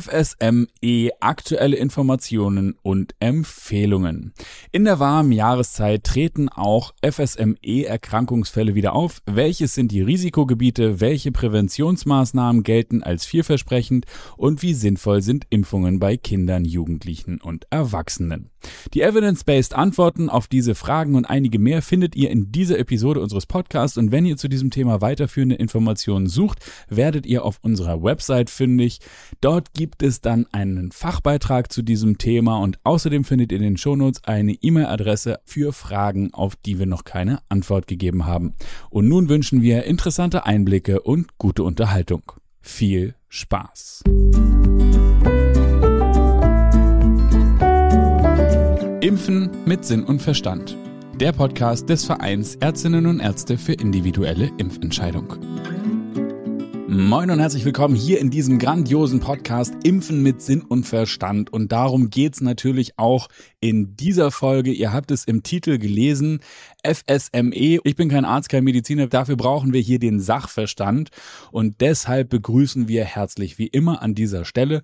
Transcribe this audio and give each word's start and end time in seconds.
FSME 0.00 1.10
aktuelle 1.20 1.76
Informationen 1.76 2.76
und 2.82 3.14
Empfehlungen. 3.20 4.32
In 4.72 4.84
der 4.84 4.98
warmen 4.98 5.30
Jahreszeit 5.30 6.02
treten 6.02 6.48
auch 6.48 6.94
FSME-Erkrankungsfälle 7.02 8.74
wieder 8.74 8.94
auf. 8.94 9.22
Welches 9.26 9.74
sind 9.74 9.92
die 9.92 10.02
Risikogebiete? 10.02 11.00
Welche 11.00 11.30
Präventionsmaßnahmen 11.30 12.64
gelten 12.64 13.02
als 13.04 13.24
vielversprechend? 13.24 14.06
Und 14.36 14.62
wie 14.62 14.74
sinnvoll 14.74 15.22
sind 15.22 15.46
Impfungen 15.50 16.00
bei 16.00 16.16
Kindern, 16.16 16.64
Jugendlichen 16.64 17.40
und 17.40 17.66
Erwachsenen? 17.70 18.50
Die 18.92 19.02
evidence-based 19.02 19.74
Antworten 19.74 20.28
auf 20.28 20.46
diese 20.46 20.74
Fragen 20.74 21.14
und 21.14 21.24
einige 21.24 21.58
mehr 21.58 21.82
findet 21.82 22.16
ihr 22.16 22.30
in 22.30 22.52
dieser 22.52 22.78
Episode 22.78 23.20
unseres 23.20 23.46
Podcasts. 23.46 23.98
Und 23.98 24.12
wenn 24.12 24.26
ihr 24.26 24.36
zu 24.36 24.48
diesem 24.48 24.70
Thema 24.70 25.00
weiterführende 25.00 25.56
Informationen 25.56 26.26
sucht, 26.26 26.58
werdet 26.88 27.26
ihr 27.26 27.44
auf 27.44 27.58
unserer 27.62 28.02
Website 28.02 28.50
fündig. 28.50 29.00
Dort 29.40 29.74
gibt 29.74 30.02
es 30.02 30.20
dann 30.20 30.46
einen 30.52 30.92
Fachbeitrag 30.92 31.72
zu 31.72 31.82
diesem 31.82 32.18
Thema 32.18 32.58
und 32.58 32.78
außerdem 32.84 33.24
findet 33.24 33.52
ihr 33.52 33.58
in 33.58 33.64
den 33.64 33.76
Shownotes 33.76 34.24
eine 34.24 34.52
E-Mail-Adresse 34.52 35.40
für 35.44 35.72
Fragen, 35.72 36.32
auf 36.32 36.56
die 36.56 36.78
wir 36.78 36.86
noch 36.86 37.04
keine 37.04 37.40
Antwort 37.48 37.86
gegeben 37.86 38.26
haben. 38.26 38.54
Und 38.90 39.08
nun 39.08 39.28
wünschen 39.28 39.62
wir 39.62 39.84
interessante 39.84 40.46
Einblicke 40.46 41.00
und 41.00 41.38
gute 41.38 41.62
Unterhaltung. 41.62 42.32
Viel 42.60 43.14
Spaß! 43.28 44.04
Impfen 49.04 49.50
mit 49.66 49.84
Sinn 49.84 50.02
und 50.02 50.22
Verstand. 50.22 50.78
Der 51.20 51.32
Podcast 51.32 51.90
des 51.90 52.06
Vereins 52.06 52.54
Ärztinnen 52.54 53.04
und 53.04 53.20
Ärzte 53.20 53.58
für 53.58 53.74
individuelle 53.74 54.50
Impfentscheidung. 54.56 55.36
Moin 56.88 57.30
und 57.30 57.38
herzlich 57.38 57.66
willkommen 57.66 57.96
hier 57.96 58.18
in 58.18 58.30
diesem 58.30 58.58
grandiosen 58.58 59.20
Podcast 59.20 59.74
Impfen 59.82 60.22
mit 60.22 60.40
Sinn 60.40 60.62
und 60.62 60.84
Verstand. 60.84 61.52
Und 61.52 61.70
darum 61.70 62.08
geht's 62.08 62.40
natürlich 62.40 62.98
auch 62.98 63.28
in 63.60 63.94
dieser 63.94 64.30
Folge. 64.30 64.72
Ihr 64.72 64.94
habt 64.94 65.10
es 65.10 65.26
im 65.26 65.42
Titel 65.42 65.76
gelesen, 65.76 66.40
FSME. 66.82 67.80
Ich 67.84 67.96
bin 67.96 68.08
kein 68.08 68.24
Arzt, 68.24 68.48
kein 68.48 68.64
Mediziner. 68.64 69.06
Dafür 69.06 69.36
brauchen 69.36 69.74
wir 69.74 69.82
hier 69.82 69.98
den 69.98 70.18
Sachverstand. 70.18 71.10
Und 71.52 71.82
deshalb 71.82 72.30
begrüßen 72.30 72.88
wir 72.88 73.04
herzlich 73.04 73.58
wie 73.58 73.66
immer 73.66 74.00
an 74.00 74.14
dieser 74.14 74.46
Stelle 74.46 74.80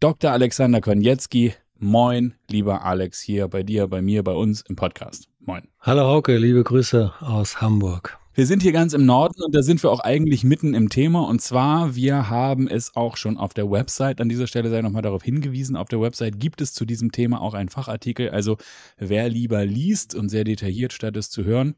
Dr. 0.00 0.32
Alexander 0.32 0.80
Konietzki. 0.80 1.52
Moin, 1.82 2.34
lieber 2.50 2.84
Alex, 2.84 3.22
hier 3.22 3.48
bei 3.48 3.62
dir, 3.62 3.86
bei 3.86 4.02
mir, 4.02 4.22
bei 4.22 4.34
uns 4.34 4.60
im 4.68 4.76
Podcast. 4.76 5.30
Moin. 5.38 5.62
Hallo 5.80 6.02
Hauke, 6.02 6.36
liebe 6.36 6.62
Grüße 6.62 7.14
aus 7.20 7.62
Hamburg. 7.62 8.18
Wir 8.34 8.44
sind 8.44 8.60
hier 8.62 8.72
ganz 8.72 8.92
im 8.92 9.06
Norden 9.06 9.42
und 9.42 9.54
da 9.54 9.62
sind 9.62 9.82
wir 9.82 9.90
auch 9.90 10.00
eigentlich 10.00 10.44
mitten 10.44 10.74
im 10.74 10.90
Thema. 10.90 11.26
Und 11.26 11.40
zwar, 11.40 11.94
wir 11.96 12.28
haben 12.28 12.68
es 12.68 12.94
auch 12.96 13.16
schon 13.16 13.38
auf 13.38 13.54
der 13.54 13.70
Website, 13.70 14.20
an 14.20 14.28
dieser 14.28 14.46
Stelle 14.46 14.68
sei 14.68 14.82
nochmal 14.82 15.00
darauf 15.00 15.22
hingewiesen, 15.22 15.74
auf 15.74 15.88
der 15.88 16.02
Website 16.02 16.38
gibt 16.38 16.60
es 16.60 16.74
zu 16.74 16.84
diesem 16.84 17.12
Thema 17.12 17.40
auch 17.40 17.54
einen 17.54 17.70
Fachartikel. 17.70 18.28
Also 18.28 18.58
wer 18.98 19.30
lieber 19.30 19.64
liest 19.64 20.14
und 20.14 20.28
sehr 20.28 20.44
detailliert 20.44 20.92
statt 20.92 21.16
es 21.16 21.30
zu 21.30 21.44
hören, 21.44 21.76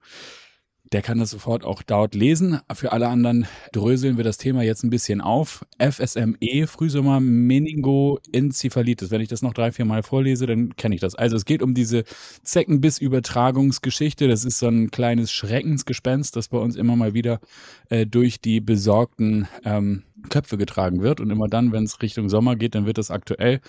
der 0.92 1.02
kann 1.02 1.18
das 1.18 1.30
sofort 1.30 1.64
auch 1.64 1.82
dort 1.82 2.14
lesen. 2.14 2.60
Für 2.72 2.92
alle 2.92 3.08
anderen 3.08 3.46
dröseln 3.72 4.18
wir 4.18 4.24
das 4.24 4.36
Thema 4.36 4.62
jetzt 4.62 4.84
ein 4.84 4.90
bisschen 4.90 5.20
auf. 5.20 5.64
FSME, 5.78 6.66
Frühsommer 6.66 7.18
Meningoenzephalitis. 7.20 9.10
Wenn 9.10 9.22
ich 9.22 9.28
das 9.28 9.42
noch 9.42 9.54
drei, 9.54 9.72
vier 9.72 9.86
Mal 9.86 10.02
vorlese, 10.02 10.46
dann 10.46 10.76
kenne 10.76 10.94
ich 10.94 11.00
das. 11.00 11.14
Also 11.14 11.36
es 11.36 11.46
geht 11.46 11.62
um 11.62 11.74
diese 11.74 12.04
Zeckenbiss-Übertragungsgeschichte. 12.42 14.28
Das 14.28 14.44
ist 14.44 14.58
so 14.58 14.68
ein 14.68 14.90
kleines 14.90 15.32
Schreckensgespenst, 15.32 16.36
das 16.36 16.48
bei 16.48 16.58
uns 16.58 16.76
immer 16.76 16.94
mal 16.94 17.14
wieder 17.14 17.40
äh, 17.88 18.06
durch 18.06 18.40
die 18.40 18.60
besorgten 18.60 19.48
ähm, 19.64 20.02
Köpfe 20.28 20.58
getragen 20.58 21.02
wird. 21.02 21.20
Und 21.20 21.30
immer 21.30 21.48
dann, 21.48 21.72
wenn 21.72 21.84
es 21.84 22.02
Richtung 22.02 22.28
Sommer 22.28 22.56
geht, 22.56 22.74
dann 22.74 22.84
wird 22.84 22.98
das 22.98 23.10
aktuell. 23.10 23.60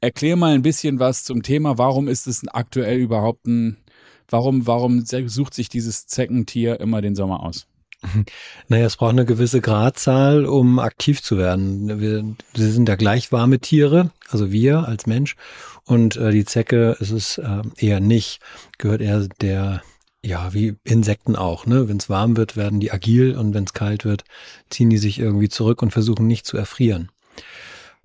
Erklär 0.00 0.34
mal 0.34 0.52
ein 0.52 0.62
bisschen 0.62 0.98
was 0.98 1.22
zum 1.22 1.44
Thema. 1.44 1.78
Warum 1.78 2.08
ist 2.08 2.26
es 2.26 2.46
aktuell 2.48 2.98
überhaupt 2.98 3.46
ein 3.46 3.76
Warum, 4.32 4.66
warum 4.66 5.04
sucht 5.04 5.52
sich 5.52 5.68
dieses 5.68 6.06
Zeckentier 6.06 6.80
immer 6.80 7.02
den 7.02 7.14
Sommer 7.14 7.42
aus? 7.42 7.66
Naja, 8.68 8.86
es 8.86 8.96
braucht 8.96 9.12
eine 9.12 9.24
gewisse 9.24 9.60
Gradzahl, 9.60 10.44
um 10.46 10.78
aktiv 10.78 11.22
zu 11.22 11.38
werden. 11.38 12.00
Wir, 12.00 12.24
wir 12.54 12.72
sind 12.72 12.88
ja 12.88 12.96
gleich 12.96 13.30
warme 13.30 13.60
Tiere, 13.60 14.10
also 14.28 14.50
wir 14.50 14.88
als 14.88 15.06
Mensch. 15.06 15.36
Und 15.84 16.16
äh, 16.16 16.30
die 16.30 16.44
Zecke 16.44 16.96
ist 16.98 17.10
es 17.10 17.38
äh, 17.38 17.62
eher 17.76 18.00
nicht, 18.00 18.40
gehört 18.78 19.02
eher 19.02 19.28
der, 19.40 19.82
ja, 20.24 20.54
wie 20.54 20.76
Insekten 20.84 21.36
auch. 21.36 21.66
Ne? 21.66 21.88
Wenn 21.88 21.98
es 21.98 22.08
warm 22.08 22.36
wird, 22.36 22.56
werden 22.56 22.80
die 22.80 22.90
agil 22.90 23.36
und 23.36 23.54
wenn 23.54 23.64
es 23.64 23.72
kalt 23.72 24.04
wird, 24.04 24.24
ziehen 24.70 24.90
die 24.90 24.98
sich 24.98 25.18
irgendwie 25.18 25.48
zurück 25.48 25.82
und 25.82 25.92
versuchen 25.92 26.26
nicht 26.26 26.46
zu 26.46 26.56
erfrieren. 26.56 27.10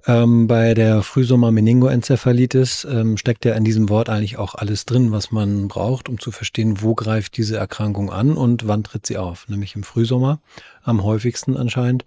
Ähm, 0.07 0.47
bei 0.47 0.73
der 0.73 1.03
Frühsommer-Meningoenzephalitis 1.03 2.87
ähm, 2.89 3.17
steckt 3.17 3.43
ja 3.43 3.55
in 3.55 3.65
diesem 3.65 3.89
Wort 3.89 4.09
eigentlich 4.09 4.37
auch 4.37 4.55
alles 4.55 4.85
drin, 4.85 5.11
was 5.11 5.31
man 5.31 5.67
braucht, 5.67 6.07
um 6.07 6.17
zu 6.17 6.31
verstehen, 6.31 6.81
wo 6.81 6.95
greift 6.95 7.35
diese 7.35 7.57
Erkrankung 7.57 8.09
an 8.09 8.31
und 8.31 8.67
wann 8.69 8.85
tritt 8.85 9.05
sie 9.05 9.17
auf. 9.17 9.49
Nämlich 9.49 9.75
im 9.75 9.83
Frühsommer 9.83 10.39
am 10.81 11.03
häufigsten 11.03 11.57
anscheinend. 11.57 12.05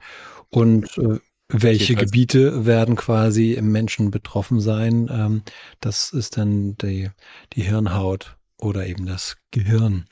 Und 0.49 0.97
äh, 0.97 1.19
welche 1.49 1.95
Gebiete 1.95 2.65
werden 2.65 2.97
quasi 2.97 3.53
im 3.53 3.71
Menschen 3.71 4.11
betroffen 4.11 4.61
sein? 4.61 5.11
Ähm, 5.13 5.43
das 5.81 6.11
ist 6.13 6.39
dann 6.39 6.79
die, 6.79 7.11
die 7.53 7.63
Hirnhaut 7.63 8.37
oder 8.57 8.87
eben 8.87 9.05
das 9.05 9.37
Gehirn. 9.51 10.07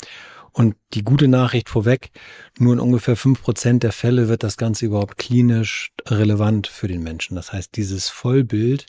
Und 0.58 0.76
die 0.92 1.04
gute 1.04 1.28
Nachricht 1.28 1.68
vorweg, 1.68 2.10
nur 2.58 2.72
in 2.72 2.80
ungefähr 2.80 3.14
fünf 3.14 3.42
Prozent 3.42 3.84
der 3.84 3.92
Fälle 3.92 4.26
wird 4.26 4.42
das 4.42 4.56
Ganze 4.56 4.86
überhaupt 4.86 5.16
klinisch 5.16 5.92
relevant 6.04 6.66
für 6.66 6.88
den 6.88 7.04
Menschen. 7.04 7.36
Das 7.36 7.52
heißt, 7.52 7.76
dieses 7.76 8.08
Vollbild 8.08 8.86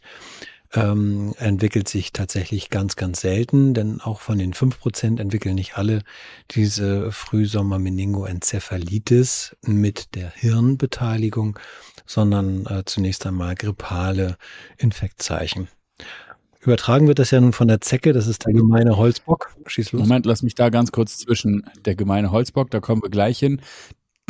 ähm, 0.74 1.36
entwickelt 1.38 1.88
sich 1.88 2.12
tatsächlich 2.12 2.72
ganz, 2.72 2.96
ganz 2.96 3.22
selten, 3.22 3.76
denn 3.76 4.02
auch 4.02 4.20
von 4.20 4.40
den 4.40 4.56
fünf 4.56 4.80
Prozent 4.80 5.20
entwickeln 5.20 5.54
nicht 5.54 5.78
alle 5.78 6.02
diese 6.50 7.12
Frühsommer-Meningoenzephalitis 7.12 9.56
mit 9.62 10.16
der 10.16 10.32
Hirnbeteiligung, 10.32 11.60
sondern 12.08 12.66
äh, 12.66 12.84
zunächst 12.86 13.28
einmal 13.28 13.54
grippale 13.54 14.38
Infektzeichen. 14.78 15.68
Übertragen 16.62 17.08
wird 17.08 17.20
das 17.20 17.32
ja 17.32 17.40
nun 17.40 17.54
von 17.54 17.70
der 17.70 17.80
Zecke, 17.80 18.12
das 18.12 18.28
ist 18.28 18.46
der 18.46 18.54
gemeine 18.54 18.98
Holzbock. 18.98 19.56
Schieß 19.66 19.94
los. 19.94 20.02
Moment, 20.02 20.26
lass 20.26 20.44
mich 20.44 20.56
da 20.56 20.70
ganz 20.70 20.92
kurz 20.92 21.18
zwischen 21.18 21.70
der 21.86 21.96
gemeine 21.96 22.32
Holzbock, 22.32 22.70
da 22.70 22.80
kommen 22.82 23.02
wir 23.02 23.10
gleich 23.10 23.40
hin 23.40 23.62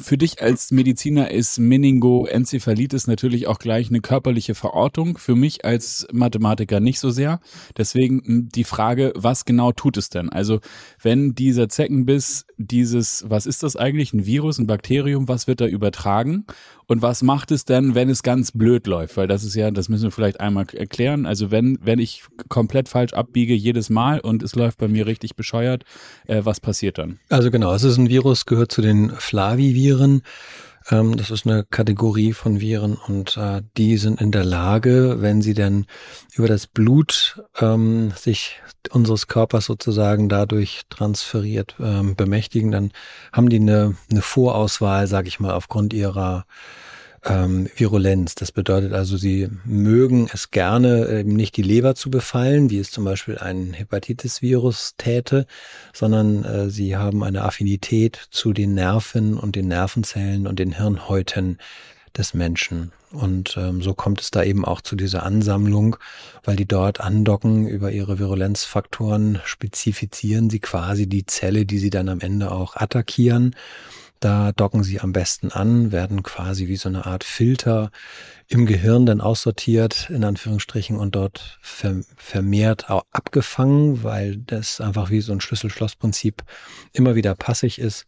für 0.02 0.18
dich 0.18 0.42
als 0.42 0.72
Mediziner 0.72 1.32
ist 1.32 1.60
Meningoenzephalitis 1.60 3.08
natürlich 3.08 3.48
auch 3.48 3.60
gleich 3.60 3.90
eine 3.90 4.02
körperliche 4.02 4.56
Verortung. 4.56 5.18
Für 5.18 5.36
mich 5.36 5.66
als 5.66 6.08
Mathematiker 6.12 6.80
nicht 6.80 7.00
so 7.00 7.10
sehr. 7.10 7.40
Deswegen 7.78 8.22
hm, 8.24 8.50
die 8.50 8.64
Frage, 8.64 9.14
was 9.16 9.46
genau 9.46 9.72
tut 9.72 9.98
es 9.98 10.10
denn? 10.10 10.30
Also 10.30 10.60
wenn 11.02 11.36
dieser 11.36 11.70
Zeckenbiss, 11.70 12.46
dieses, 12.58 13.26
was 13.28 13.46
ist 13.46 13.64
das 13.64 13.76
eigentlich? 13.76 14.14
Ein 14.14 14.26
Virus, 14.26 14.58
ein 14.60 14.68
Bakterium, 14.68 15.28
was 15.28 15.48
wird 15.48 15.62
da 15.62 15.66
übertragen? 15.66 16.46
Und 16.90 17.04
was 17.04 17.22
macht 17.22 17.52
es 17.52 17.66
denn, 17.66 17.94
wenn 17.94 18.10
es 18.10 18.24
ganz 18.24 18.52
blöd 18.52 18.88
läuft? 18.88 19.16
Weil 19.16 19.28
das 19.28 19.44
ist 19.44 19.54
ja, 19.54 19.70
das 19.70 19.90
müssen 19.90 20.06
wir 20.06 20.12
vielleicht 20.12 20.40
einmal 20.40 20.66
erklären. 20.74 21.28
Also 21.28 21.52
wenn, 21.52 21.78
wenn 21.84 22.00
ich 22.00 22.24
komplett 22.48 22.90
falsch 22.90 23.14
abbiege 23.14 23.54
jedes 23.54 23.92
Mal 23.92 24.20
und 24.20 24.42
es 24.42 24.56
läuft 24.56 24.80
bei 24.80 24.88
mir 24.88 25.06
richtig 25.06 25.36
bescheuert, 25.36 25.84
äh, 26.26 26.42
was 26.46 26.60
passiert 26.60 26.98
dann? 26.98 27.20
Also 27.30 27.52
genau, 27.52 27.76
es 27.76 27.84
ist 27.84 27.98
ein 27.98 28.10
Virus, 28.10 28.48
gehört 28.48 28.72
zu 28.72 28.82
den 28.82 29.12
Flaviviren. 29.12 30.24
Ähm, 30.90 31.18
das 31.18 31.32
ist 31.32 31.46
eine 31.46 31.64
Kategorie 31.64 32.34
von 32.34 32.60
Viren 32.60 32.96
und 32.96 33.38
äh, 33.38 33.62
die 33.78 33.98
sind 33.98 34.22
in 34.22 34.32
der 34.32 34.46
Lage, 34.46 35.18
wenn 35.20 35.42
sie 35.42 35.54
denn 35.54 35.86
über 36.34 36.48
das 36.48 36.68
Blut 36.68 37.42
ähm, 37.60 38.12
sich 38.16 38.62
unseres 38.92 39.28
Körpers 39.28 39.66
sozusagen 39.66 40.30
dadurch 40.30 40.84
transferiert 40.90 41.76
ähm, 41.80 42.16
bemächtigen, 42.16 42.72
dann 42.72 42.92
haben 43.34 43.50
die 43.50 43.60
eine, 43.60 43.96
eine 44.10 44.22
Vorauswahl, 44.22 45.08
sage 45.08 45.28
ich 45.28 45.40
mal, 45.40 45.54
aufgrund 45.54 45.94
ihrer 45.94 46.46
ähm, 47.26 47.70
Virulenz. 47.76 48.36
Das 48.36 48.52
bedeutet 48.52 48.94
also, 48.94 49.18
sie 49.18 49.50
mögen 49.66 50.30
es 50.34 50.52
gerne, 50.52 51.08
eben 51.20 51.36
nicht 51.36 51.58
die 51.58 51.64
Leber 51.64 51.96
zu 51.96 52.10
befallen, 52.10 52.70
wie 52.70 52.80
es 52.80 52.92
zum 52.92 53.06
Beispiel 53.06 53.38
ein 53.38 53.74
Hepatitis-Virus 53.74 54.96
täte, 54.98 55.46
sondern 55.94 56.44
äh, 56.44 56.70
sie 56.70 56.98
haben 56.98 57.24
eine 57.24 57.44
Affinität 57.44 58.28
zu 58.32 58.54
den 58.54 58.74
Nerven 58.74 59.38
und 59.38 59.56
den 59.56 59.68
Nervenzellen 59.68 60.48
und 60.48 60.60
den 60.60 60.74
Hirnhäuten 60.74 61.58
des 62.18 62.34
Menschen. 62.34 62.92
Und 63.12 63.58
ähm, 63.58 63.82
so 63.82 63.94
kommt 63.94 64.22
es 64.22 64.30
da 64.30 64.44
eben 64.44 64.66
auch 64.66 64.82
zu 64.82 64.96
dieser 64.96 65.24
Ansammlung, 65.24 65.96
weil 66.44 66.56
die 66.56 66.68
dort 66.68 67.02
andocken 67.02 67.68
über 67.68 67.92
ihre 67.92 68.20
Virulenzfaktoren, 68.20 69.40
spezifizieren 69.46 70.50
sie 70.50 70.60
quasi 70.60 71.08
die 71.08 71.26
Zelle, 71.26 71.66
die 71.66 71.80
sie 71.80 71.90
dann 71.90 72.10
am 72.10 72.20
Ende 72.20 72.52
auch 72.52 72.76
attackieren. 72.76 73.56
Da 74.20 74.52
docken 74.52 74.84
sie 74.84 75.00
am 75.00 75.14
besten 75.14 75.52
an, 75.52 75.94
werden 75.94 76.24
quasi 76.24 76.68
wie 76.68 76.76
so 76.76 76.90
eine 76.90 77.06
Art 77.06 77.24
Filter 77.24 77.90
im 78.48 78.66
Gehirn 78.66 79.06
dann 79.06 79.22
aussortiert, 79.22 80.10
in 80.10 80.24
Anführungsstrichen, 80.24 80.98
und 80.98 81.16
dort 81.16 81.60
vermehrt 81.62 82.90
auch 82.90 83.04
abgefangen, 83.12 84.04
weil 84.04 84.38
das 84.38 84.82
einfach 84.82 85.10
wie 85.10 85.22
so 85.22 85.32
ein 85.32 85.40
Schlüssel-Schloss-Prinzip 85.40 86.44
immer 86.92 87.16
wieder 87.16 87.36
passig 87.36 87.80
ist. 87.80 88.08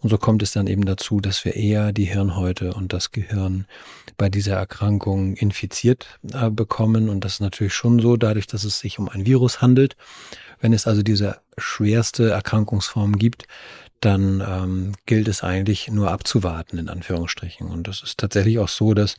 Und 0.00 0.08
so 0.08 0.18
kommt 0.18 0.42
es 0.42 0.52
dann 0.52 0.66
eben 0.66 0.84
dazu, 0.84 1.20
dass 1.20 1.44
wir 1.44 1.54
eher 1.54 1.92
die 1.92 2.06
Hirnhäute 2.06 2.72
und 2.72 2.92
das 2.92 3.12
Gehirn 3.12 3.66
bei 4.16 4.28
dieser 4.28 4.56
Erkrankung 4.56 5.36
infiziert 5.36 6.18
äh, 6.32 6.50
bekommen. 6.50 7.08
Und 7.08 7.24
das 7.24 7.34
ist 7.34 7.40
natürlich 7.40 7.74
schon 7.74 8.00
so, 8.00 8.16
dadurch, 8.16 8.46
dass 8.46 8.64
es 8.64 8.80
sich 8.80 8.98
um 8.98 9.08
ein 9.08 9.26
Virus 9.26 9.60
handelt. 9.60 9.96
Wenn 10.58 10.72
es 10.72 10.86
also 10.86 11.02
diese 11.02 11.40
schwerste 11.58 12.30
Erkrankungsform 12.30 13.16
gibt, 13.16 13.46
dann 14.02 14.42
ähm, 14.46 14.92
gilt 15.06 15.28
es 15.28 15.42
eigentlich 15.42 15.88
nur 15.88 16.10
abzuwarten, 16.10 16.76
in 16.76 16.88
Anführungsstrichen. 16.88 17.68
Und 17.68 17.86
das 17.86 18.02
ist 18.02 18.18
tatsächlich 18.18 18.58
auch 18.58 18.68
so, 18.68 18.94
dass 18.94 19.16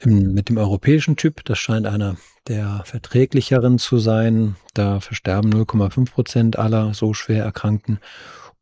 im, 0.00 0.32
mit 0.32 0.48
dem 0.48 0.56
europäischen 0.56 1.16
Typ, 1.16 1.44
das 1.44 1.58
scheint 1.58 1.86
einer 1.86 2.16
der 2.48 2.82
verträglicheren 2.84 3.78
zu 3.78 3.98
sein, 3.98 4.56
da 4.72 5.00
versterben 5.00 5.52
0,5 5.52 6.10
Prozent 6.10 6.58
aller 6.58 6.94
so 6.94 7.12
schwer 7.12 7.44
Erkrankten. 7.44 7.98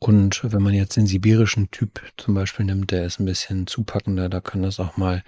Und 0.00 0.40
wenn 0.42 0.62
man 0.62 0.74
jetzt 0.74 0.96
den 0.96 1.06
sibirischen 1.06 1.70
Typ 1.70 2.02
zum 2.16 2.34
Beispiel 2.34 2.66
nimmt, 2.66 2.90
der 2.90 3.04
ist 3.04 3.20
ein 3.20 3.24
bisschen 3.24 3.66
zupackender, 3.66 4.28
da 4.28 4.40
kann 4.40 4.62
das 4.62 4.80
auch 4.80 4.96
mal 4.96 5.22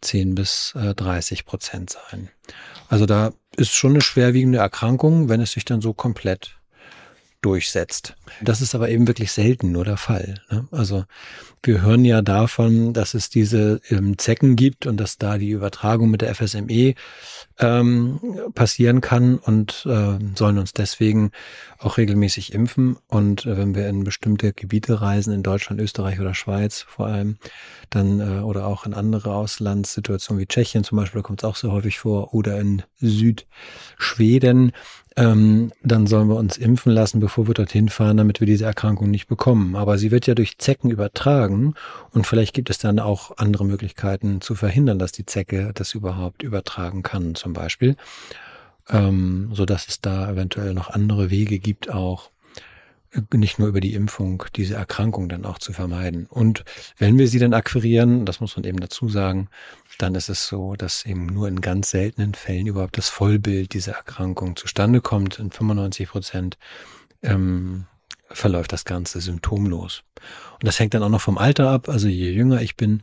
10 0.00 0.34
bis 0.34 0.74
30 0.74 1.40
äh, 1.40 1.42
Prozent 1.44 1.90
sein. 1.90 2.30
Also 2.88 3.06
da 3.06 3.32
ist 3.56 3.72
schon 3.72 3.92
eine 3.92 4.00
schwerwiegende 4.00 4.58
Erkrankung, 4.58 5.28
wenn 5.28 5.40
es 5.40 5.52
sich 5.52 5.64
dann 5.64 5.80
so 5.80 5.92
komplett 5.94 6.59
durchsetzt. 7.42 8.16
Das 8.42 8.60
ist 8.60 8.74
aber 8.74 8.88
eben 8.88 9.06
wirklich 9.06 9.32
selten 9.32 9.72
nur 9.72 9.84
der 9.84 9.96
Fall. 9.96 10.36
Ne? 10.50 10.68
Also 10.70 11.04
wir 11.62 11.82
hören 11.82 12.04
ja 12.04 12.22
davon, 12.22 12.92
dass 12.92 13.14
es 13.14 13.30
diese 13.30 13.80
ähm, 13.90 14.18
Zecken 14.18 14.56
gibt 14.56 14.86
und 14.86 14.96
dass 14.98 15.18
da 15.18 15.38
die 15.38 15.50
Übertragung 15.50 16.10
mit 16.10 16.22
der 16.22 16.34
FSME 16.34 16.94
ähm, 17.60 18.18
passieren 18.54 19.00
kann 19.00 19.36
und 19.38 19.86
äh, 19.86 20.18
sollen 20.34 20.58
uns 20.58 20.72
deswegen 20.72 21.30
auch 21.78 21.98
regelmäßig 21.98 22.54
impfen. 22.54 22.96
Und 23.06 23.46
äh, 23.46 23.56
wenn 23.56 23.74
wir 23.74 23.88
in 23.88 24.04
bestimmte 24.04 24.52
Gebiete 24.52 25.00
reisen, 25.00 25.32
in 25.32 25.42
Deutschland, 25.42 25.80
Österreich 25.80 26.20
oder 26.20 26.34
Schweiz 26.34 26.80
vor 26.80 27.06
allem, 27.06 27.36
dann 27.90 28.20
äh, 28.20 28.40
oder 28.40 28.66
auch 28.66 28.86
in 28.86 28.94
andere 28.94 29.34
Auslandssituationen 29.34 30.40
wie 30.40 30.46
Tschechien 30.46 30.84
zum 30.84 30.96
Beispiel, 30.96 31.20
da 31.20 31.26
kommt 31.26 31.42
es 31.42 31.44
auch 31.44 31.56
sehr 31.56 31.72
häufig 31.72 31.98
vor, 31.98 32.34
oder 32.34 32.58
in 32.58 32.82
Südschweden, 32.98 34.72
ähm, 35.16 35.72
dann 35.82 36.06
sollen 36.06 36.28
wir 36.28 36.36
uns 36.36 36.56
impfen 36.56 36.92
lassen, 36.92 37.20
bevor 37.20 37.46
wir 37.46 37.54
dorthin 37.54 37.88
fahren, 37.88 38.16
damit 38.16 38.40
wir 38.40 38.46
diese 38.46 38.64
Erkrankung 38.64 39.10
nicht 39.10 39.26
bekommen. 39.26 39.74
Aber 39.76 39.98
sie 39.98 40.10
wird 40.10 40.26
ja 40.26 40.34
durch 40.34 40.58
Zecken 40.58 40.90
übertragen 40.90 41.74
und 42.12 42.26
vielleicht 42.26 42.54
gibt 42.54 42.70
es 42.70 42.78
dann 42.78 42.98
auch 43.00 43.36
andere 43.36 43.64
Möglichkeiten 43.64 44.40
zu 44.40 44.54
verhindern, 44.54 44.98
dass 44.98 45.12
die 45.12 45.26
Zecke 45.26 45.72
das 45.74 45.94
überhaupt 45.94 46.42
übertragen 46.42 47.02
kann, 47.02 47.34
zum 47.34 47.49
Beispiel, 47.52 47.96
ähm, 48.88 49.50
so 49.52 49.66
dass 49.66 49.88
es 49.88 50.00
da 50.00 50.30
eventuell 50.30 50.74
noch 50.74 50.90
andere 50.90 51.30
Wege 51.30 51.58
gibt, 51.58 51.90
auch 51.90 52.30
nicht 53.32 53.58
nur 53.58 53.68
über 53.68 53.80
die 53.80 53.94
Impfung 53.94 54.44
diese 54.54 54.74
Erkrankung 54.74 55.28
dann 55.28 55.44
auch 55.44 55.58
zu 55.58 55.72
vermeiden. 55.72 56.26
Und 56.26 56.64
wenn 56.96 57.18
wir 57.18 57.26
sie 57.26 57.40
dann 57.40 57.54
akquirieren, 57.54 58.24
das 58.24 58.40
muss 58.40 58.56
man 58.56 58.64
eben 58.64 58.78
dazu 58.78 59.08
sagen, 59.08 59.48
dann 59.98 60.14
ist 60.14 60.28
es 60.28 60.46
so, 60.46 60.74
dass 60.76 61.04
eben 61.04 61.26
nur 61.26 61.48
in 61.48 61.60
ganz 61.60 61.90
seltenen 61.90 62.34
Fällen 62.34 62.66
überhaupt 62.66 62.96
das 62.98 63.08
Vollbild 63.08 63.74
dieser 63.74 63.92
Erkrankung 63.92 64.56
zustande 64.56 65.00
kommt. 65.00 65.38
In 65.38 65.50
95 65.50 66.08
Prozent 66.08 66.58
ähm, 67.22 67.86
verläuft 68.30 68.72
das 68.72 68.84
Ganze 68.84 69.20
symptomlos. 69.20 70.04
Und 70.54 70.66
das 70.66 70.78
hängt 70.78 70.94
dann 70.94 71.02
auch 71.02 71.08
noch 71.08 71.20
vom 71.20 71.38
Alter 71.38 71.68
ab. 71.70 71.88
Also 71.88 72.06
je 72.06 72.30
jünger 72.30 72.62
ich 72.62 72.76
bin, 72.76 73.02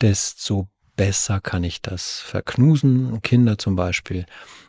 desto 0.00 0.68
besser 0.96 1.40
kann 1.40 1.64
ich 1.64 1.82
das 1.82 2.20
verknusen. 2.20 3.20
Kinder 3.22 3.58
zum 3.58 3.76
Beispiel 3.76 4.26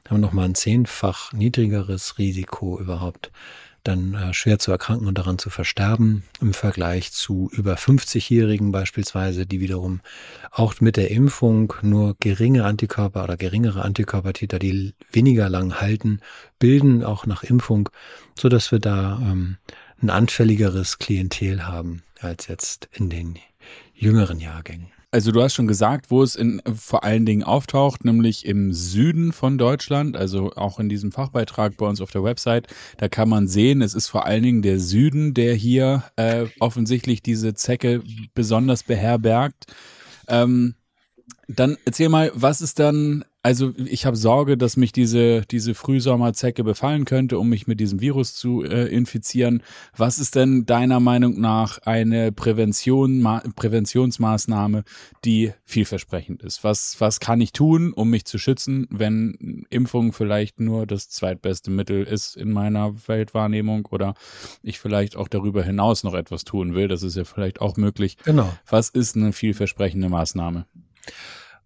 haben 0.09 0.19
nochmal 0.19 0.45
ein 0.45 0.56
zehnfach 0.56 1.33
niedrigeres 1.33 2.18
Risiko 2.18 2.79
überhaupt 2.79 3.31
dann 3.88 4.13
äh, 4.13 4.33
schwer 4.33 4.59
zu 4.59 4.71
erkranken 4.71 5.07
und 5.07 5.18
daran 5.18 5.38
zu 5.38 5.50
versterben, 5.50 6.24
im 6.41 6.53
Vergleich 6.53 7.12
zu 7.12 7.50
über 7.53 7.75
50-Jährigen 7.75 8.71
beispielsweise, 8.71 9.45
die 9.45 9.62
wiederum 9.62 10.01
auch 10.51 10.81
mit 10.81 10.97
der 10.97 11.09
Impfung 11.12 11.74
nur 11.81 12.15
geringe 12.19 12.65
Antikörper 12.65 13.24
oder 13.24 13.38
geringere 13.38 13.83
Antikörpertäter, 13.83 14.59
die 14.59 14.94
weniger 15.12 15.50
lang 15.50 15.79
halten, 15.79 16.19
bilden, 16.59 17.03
auch 17.03 17.25
nach 17.25 17.44
Impfung, 17.44 17.89
so 18.38 18.50
dass 18.50 18.71
wir 18.71 18.79
da 18.79 19.19
ähm, 19.21 19.57
ein 20.01 20.09
anfälligeres 20.09 21.00
Klientel 21.00 21.65
haben 21.65 22.03
als 22.19 22.47
jetzt 22.47 22.89
in 22.91 23.09
den 23.09 23.39
jüngeren 23.94 24.39
Jahrgängen. 24.39 24.97
Also 25.09 25.31
du 25.31 25.42
hast 25.42 25.54
schon 25.54 25.68
gesagt, 25.68 26.12
wo 26.12 26.21
es 26.21 26.36
in, 26.36 26.62
vor 26.75 27.06
allen 27.06 27.25
Dingen 27.25 27.44
auftaucht, 27.44 28.04
nämlich 28.04 28.45
im 28.45 28.74
Süden 28.74 29.31
von 29.31 29.57
Deutschland, 29.57 30.18
also 30.18 30.51
auch 30.56 30.80
in 30.80 30.89
diesem 30.89 31.13
Fachbeitrag 31.13 31.77
bei 31.77 31.86
uns 31.88 32.01
auf 32.01 32.12
der 32.12 32.24
Website. 32.24 32.68
Da 32.98 33.07
kann 33.07 33.30
man 33.30 33.48
sehen, 33.48 33.81
es 33.81 33.94
ist 33.94 34.09
vor 34.09 34.25
allen 34.25 34.44
Dingen 34.44 34.62
der 34.62 34.80
Süden, 34.80 35.33
der 35.33 35.54
hier 35.54 36.04
äh, 36.18 36.48
offensichtlich 36.59 37.21
diese 37.21 37.54
Zecke 37.54 38.04
besonders 38.33 38.83
beherbergt. 38.83 39.68
Ähm, 40.27 40.75
dann 41.48 41.77
erzähl 41.86 42.10
mal, 42.10 42.31
was 42.33 42.60
ist 42.60 42.77
dann 42.80 43.24
also 43.48 43.74
ich 43.78 44.06
habe 44.06 44.18
Sorge, 44.18 44.58
dass 44.58 44.76
mich 44.76 44.92
diese, 44.92 45.44
diese 45.50 45.74
Frühsommerzecke 45.74 46.66
befallen 46.66 47.06
könnte, 47.06 47.40
um 47.40 47.48
mich 47.48 47.66
mit 47.66 47.80
diesem 47.80 48.02
Virus 48.02 48.36
zu 48.36 48.62
äh, 48.62 48.88
infizieren. 48.88 49.64
Was 49.96 50.20
ist 50.20 50.36
denn 50.36 50.66
deiner 50.66 51.00
Meinung 51.00 51.40
nach 51.40 51.80
eine 51.84 52.34
Prävention, 52.34 53.26
Präventionsmaßnahme, 53.56 54.84
die 55.24 55.54
vielversprechend 55.64 56.44
ist? 56.44 56.66
Was, 56.66 56.98
was 57.00 57.22
kann 57.22 57.40
ich 57.40 57.54
tun, 57.54 57.94
um 57.94 58.10
mich 58.10 58.26
zu 58.26 58.38
schützen, 58.38 58.86
wenn 58.90 59.66
Impfung 59.70 60.12
vielleicht 60.12 60.60
nur 60.60 60.86
das 60.86 61.08
zweitbeste 61.08 61.72
Mittel 61.72 62.04
ist 62.04 62.36
in 62.36 62.52
meiner 62.52 63.08
Weltwahrnehmung 63.08 63.86
oder 63.86 64.16
ich 64.62 64.78
vielleicht 64.78 65.16
auch 65.16 65.30
darüber 65.30 65.64
hinaus 65.64 66.04
noch 66.04 66.16
etwas 66.16 66.44
tun 66.44 66.76
will? 66.76 66.90
Das 66.90 67.02
ist 67.02 67.16
ja 67.16 67.24
vielleicht 67.24 67.62
auch 67.62 67.78
möglich. 67.78 68.18
Genau. 68.26 68.52
Was 68.70 68.90
ist 68.90 69.16
eine 69.16 69.32
vielversprechende 69.32 70.10
Maßnahme? 70.10 70.66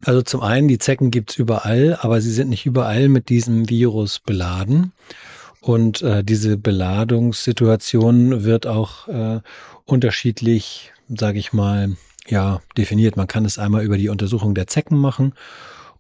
Also 0.04 0.22
zum 0.22 0.42
einen, 0.42 0.68
die 0.68 0.80
Zecken 0.80 1.12
gibt's 1.12 1.36
überall, 1.38 1.98
aber 2.02 2.22
sie 2.22 2.32
sind 2.32 2.50
nicht 2.50 2.66
überall 2.66 3.08
mit 3.10 3.30
diesem 3.30 3.70
Virus 3.70 4.20
beladen. 4.20 4.94
Und 5.60 6.02
äh, 6.02 6.24
diese 6.24 6.58
Beladungssituation 6.58 8.44
wird 8.44 8.66
auch 8.66 9.08
äh, 9.08 9.42
unterschiedlich, 9.86 10.92
sage 11.08 11.38
ich 11.38 11.54
mal, 11.54 11.96
ja, 12.28 12.62
definiert. 12.78 13.16
Man 13.16 13.28
kann 13.28 13.46
es 13.46 13.60
einmal 13.60 13.84
über 13.84 13.98
die 13.98 14.10
Untersuchung 14.10 14.56
der 14.56 14.68
Zecken 14.68 14.98
machen 14.98 15.34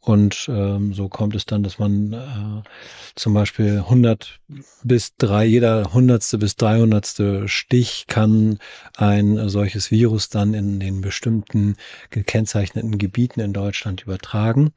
und 0.03 0.49
ähm, 0.51 0.95
so 0.95 1.09
kommt 1.09 1.35
es 1.35 1.45
dann, 1.45 1.61
dass 1.61 1.77
man 1.77 2.13
äh, 2.13 2.67
zum 3.13 3.35
Beispiel 3.35 3.77
100 3.77 4.39
bis 4.83 5.15
drei, 5.15 5.45
jeder 5.45 5.93
hundertste 5.93 6.39
bis 6.39 6.55
dreihundertste 6.55 7.47
Stich 7.47 8.05
kann 8.07 8.57
ein 8.97 9.47
solches 9.47 9.91
Virus 9.91 10.29
dann 10.29 10.55
in 10.55 10.79
den 10.79 11.01
bestimmten 11.01 11.75
gekennzeichneten 12.09 12.97
Gebieten 12.97 13.41
in 13.41 13.53
Deutschland 13.53 14.01
übertragen. 14.01 14.73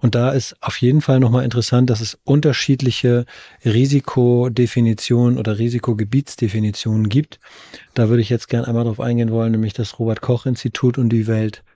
Und 0.00 0.16
da 0.16 0.32
ist 0.32 0.56
auf 0.60 0.76
jeden 0.78 1.02
Fall 1.02 1.20
nochmal 1.20 1.44
interessant, 1.44 1.88
dass 1.88 2.00
es 2.00 2.18
unterschiedliche 2.24 3.26
Risikodefinitionen 3.64 5.38
oder 5.38 5.56
Risikogebietsdefinitionen 5.56 7.08
gibt. 7.08 7.38
Da 7.94 8.08
würde 8.08 8.22
ich 8.22 8.28
jetzt 8.28 8.48
gerne 8.48 8.66
einmal 8.66 8.82
darauf 8.82 8.98
eingehen 8.98 9.30
wollen, 9.30 9.52
nämlich 9.52 9.72
das 9.72 10.00
Robert 10.00 10.20
Koch 10.20 10.46
Institut 10.46 10.98
und 10.98 11.10
die 11.10 11.28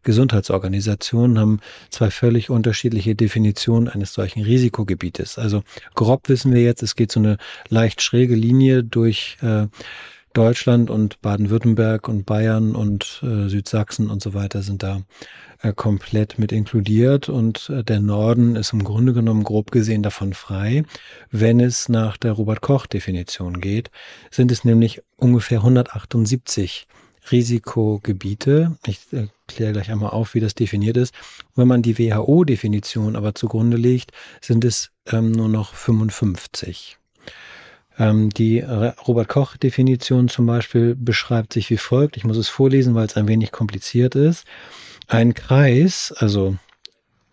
Weltgesundheitsorganisation 0.08 1.38
haben 1.38 1.60
zwei 1.90 2.10
völlig 2.10 2.48
unterschiedliche 2.48 3.14
Definitionen 3.14 3.88
eines 3.88 4.14
solchen 4.14 4.42
Risikogebietes. 4.42 5.38
Also 5.38 5.62
grob 5.94 6.30
wissen 6.30 6.54
wir 6.54 6.62
jetzt, 6.62 6.82
es 6.82 6.96
geht 6.96 7.12
so 7.12 7.20
eine 7.20 7.36
leicht 7.68 8.00
schräge 8.00 8.34
Linie 8.34 8.82
durch 8.84 9.36
äh, 9.42 9.66
Deutschland 10.32 10.88
und 10.88 11.20
Baden-Württemberg 11.20 12.08
und 12.08 12.24
Bayern 12.24 12.74
und 12.74 13.22
äh, 13.22 13.48
Südsachsen 13.48 14.08
und 14.08 14.22
so 14.22 14.32
weiter 14.32 14.62
sind 14.62 14.82
da 14.82 15.02
äh, 15.60 15.74
komplett 15.74 16.38
mit 16.38 16.52
inkludiert 16.52 17.28
und 17.28 17.68
äh, 17.68 17.84
der 17.84 18.00
Norden 18.00 18.56
ist 18.56 18.72
im 18.72 18.84
Grunde 18.84 19.12
genommen 19.12 19.44
grob 19.44 19.72
gesehen 19.72 20.02
davon 20.02 20.32
frei. 20.32 20.84
Wenn 21.30 21.60
es 21.60 21.90
nach 21.90 22.16
der 22.16 22.32
Robert 22.32 22.62
Koch 22.62 22.86
Definition 22.86 23.60
geht, 23.60 23.90
sind 24.30 24.50
es 24.52 24.64
nämlich 24.64 25.02
ungefähr 25.16 25.58
178 25.58 26.86
Risikogebiete. 27.30 28.78
Ich 28.86 29.00
erkläre 29.48 29.72
gleich 29.72 29.90
einmal 29.90 30.10
auf, 30.10 30.34
wie 30.34 30.40
das 30.40 30.54
definiert 30.54 30.96
ist. 30.96 31.14
wenn 31.56 31.68
man 31.68 31.82
die 31.82 31.98
WHO-Definition 31.98 33.16
aber 33.16 33.34
zugrunde 33.34 33.76
legt, 33.76 34.12
sind 34.40 34.64
es 34.64 34.90
ähm, 35.06 35.32
nur 35.32 35.48
noch 35.48 35.74
55. 35.74 36.98
Ähm, 37.98 38.30
die 38.30 38.60
Robert 38.60 39.28
Koch-Definition 39.28 40.28
zum 40.28 40.46
Beispiel 40.46 40.94
beschreibt 40.94 41.52
sich 41.52 41.70
wie 41.70 41.78
folgt. 41.78 42.16
Ich 42.16 42.24
muss 42.24 42.36
es 42.36 42.48
vorlesen, 42.48 42.94
weil 42.94 43.06
es 43.06 43.16
ein 43.16 43.28
wenig 43.28 43.50
kompliziert 43.50 44.14
ist. 44.14 44.46
Ein 45.08 45.34
Kreis, 45.34 46.12
also 46.16 46.56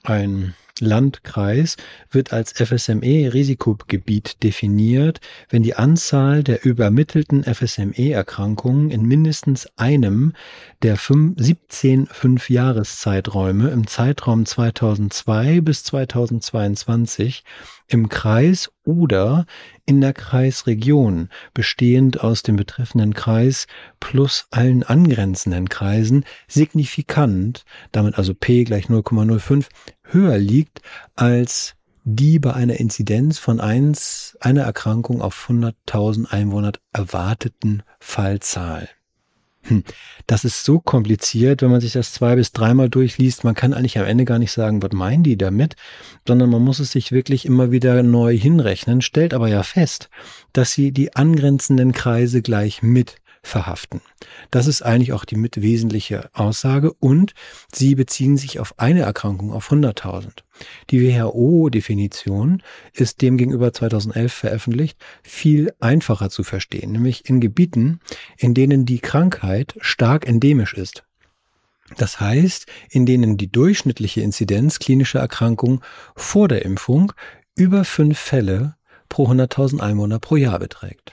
ein 0.03 0.55
Landkreis 0.79 1.77
wird 2.11 2.33
als 2.33 2.53
FSME-Risikogebiet 2.53 4.43
definiert, 4.43 5.21
wenn 5.49 5.63
die 5.63 5.75
Anzahl 5.75 6.43
der 6.43 6.65
übermittelten 6.65 7.43
FSME-Erkrankungen 7.43 8.91
in 8.91 9.03
mindestens 9.03 9.67
einem 9.77 10.33
der 10.81 10.97
17 10.97 12.07
Fünfjahreszeiträume 12.07 13.69
im 13.69 13.87
Zeitraum 13.87 14.45
2002 14.45 15.61
bis 15.61 15.83
2022 15.85 17.43
im 17.87 18.09
Kreis 18.09 18.71
oder 18.83 19.45
in 19.85 20.01
der 20.01 20.13
Kreisregion, 20.13 21.29
bestehend 21.53 22.21
aus 22.21 22.41
dem 22.41 22.55
betreffenden 22.55 23.13
Kreis 23.13 23.67
plus 23.99 24.47
allen 24.51 24.83
angrenzenden 24.83 25.69
Kreisen, 25.69 26.25
signifikant, 26.47 27.65
damit 27.91 28.17
also 28.17 28.33
P 28.33 28.63
gleich 28.63 28.85
0,05, 28.85 29.67
höher 30.11 30.37
liegt 30.37 30.81
als 31.15 31.75
die 32.05 32.37
bei 32.37 32.53
einer 32.53 32.79
Inzidenz 32.79 33.39
von 33.39 33.59
eins, 33.59 34.37
einer 34.39 34.61
Erkrankung 34.61 35.21
auf 35.21 35.49
100.000 35.49 36.27
Einwohner 36.27 36.73
erwarteten 36.93 37.81
Fallzahl. 37.99 38.87
Hm. 39.63 39.83
Das 40.27 40.45
ist 40.45 40.63
so 40.63 40.79
kompliziert, 40.79 41.63
wenn 41.63 41.71
man 41.71 41.81
sich 41.81 41.93
das 41.93 42.13
zwei 42.13 42.35
bis 42.35 42.51
dreimal 42.51 42.89
durchliest. 42.89 43.43
Man 43.43 43.55
kann 43.55 43.73
eigentlich 43.73 43.97
am 43.97 44.05
Ende 44.05 44.25
gar 44.25 44.37
nicht 44.37 44.51
sagen, 44.51 44.83
was 44.83 44.91
meinen 44.91 45.23
die 45.23 45.37
damit, 45.37 45.75
sondern 46.27 46.51
man 46.51 46.61
muss 46.63 46.79
es 46.79 46.91
sich 46.91 47.11
wirklich 47.11 47.45
immer 47.45 47.71
wieder 47.71 48.03
neu 48.03 48.37
hinrechnen, 48.37 49.01
stellt 49.01 49.33
aber 49.33 49.47
ja 49.47 49.63
fest, 49.63 50.09
dass 50.53 50.71
sie 50.73 50.91
die 50.91 51.15
angrenzenden 51.15 51.93
Kreise 51.93 52.43
gleich 52.43 52.83
mit 52.83 53.15
verhaften. 53.45 54.01
Das 54.51 54.67
ist 54.67 54.81
eigentlich 54.81 55.13
auch 55.13 55.25
die 55.25 55.35
mit 55.35 55.61
wesentliche 55.61 56.29
Aussage 56.33 56.93
und 56.93 57.33
sie 57.73 57.95
beziehen 57.95 58.37
sich 58.37 58.59
auf 58.59 58.79
eine 58.79 59.01
Erkrankung 59.01 59.51
auf 59.51 59.71
100.000. 59.71 60.43
Die 60.89 61.01
WHO-Definition 61.01 62.63
ist 62.93 63.21
demgegenüber 63.21 63.73
2011 63.73 64.33
veröffentlicht 64.33 64.97
viel 65.23 65.73
einfacher 65.79 66.29
zu 66.29 66.43
verstehen, 66.43 66.91
nämlich 66.91 67.29
in 67.29 67.39
Gebieten, 67.39 67.99
in 68.37 68.53
denen 68.53 68.85
die 68.85 68.99
Krankheit 68.99 69.75
stark 69.79 70.27
endemisch 70.27 70.73
ist. 70.73 71.03
Das 71.97 72.19
heißt, 72.19 72.65
in 72.89 73.05
denen 73.05 73.37
die 73.37 73.51
durchschnittliche 73.51 74.21
Inzidenz 74.21 74.79
klinischer 74.79 75.19
Erkrankung 75.19 75.81
vor 76.15 76.47
der 76.47 76.65
Impfung 76.65 77.13
über 77.55 77.85
fünf 77.85 78.17
Fälle 78.17 78.75
pro 79.07 79.27
100.000 79.27 79.81
Einwohner 79.81 80.19
pro 80.19 80.35
Jahr 80.35 80.57
beträgt 80.57 81.11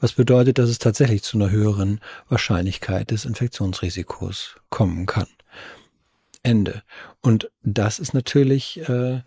was 0.00 0.12
bedeutet, 0.12 0.58
dass 0.58 0.68
es 0.68 0.78
tatsächlich 0.78 1.22
zu 1.22 1.36
einer 1.36 1.50
höheren 1.50 2.00
Wahrscheinlichkeit 2.28 3.10
des 3.10 3.24
Infektionsrisikos 3.24 4.56
kommen 4.70 5.06
kann. 5.06 5.28
Ende. 6.42 6.82
Und 7.20 7.50
das 7.62 7.98
ist 7.98 8.14
natürlich 8.14 8.88
äh, 8.88 9.22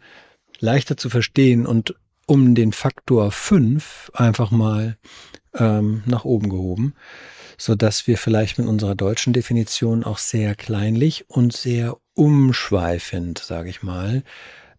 leichter 0.60 0.98
zu 0.98 1.10
verstehen 1.10 1.66
und 1.66 1.96
um 2.28 2.56
den 2.56 2.72
Faktor 2.74 3.32
5 3.32 4.12
einfach 4.14 4.52
mal 4.52 4.98
ähm, 5.54 6.04
nach 6.06 6.26
oben 6.26 6.50
gehoben, 6.50 6.96
so 7.58 7.76
dass 7.76 8.08
wir 8.08 8.18
vielleicht 8.18 8.58
mit 8.58 8.68
unserer 8.68 8.96
deutschen 8.96 9.32
Definition 9.32 10.04
auch 10.04 10.18
sehr 10.18 10.56
kleinlich 10.56 11.30
und 11.30 11.54
sehr 11.54 11.98
umschweifend, 12.14 13.40
sage 13.40 13.70
ich 13.70 13.84
mal, 13.84 14.24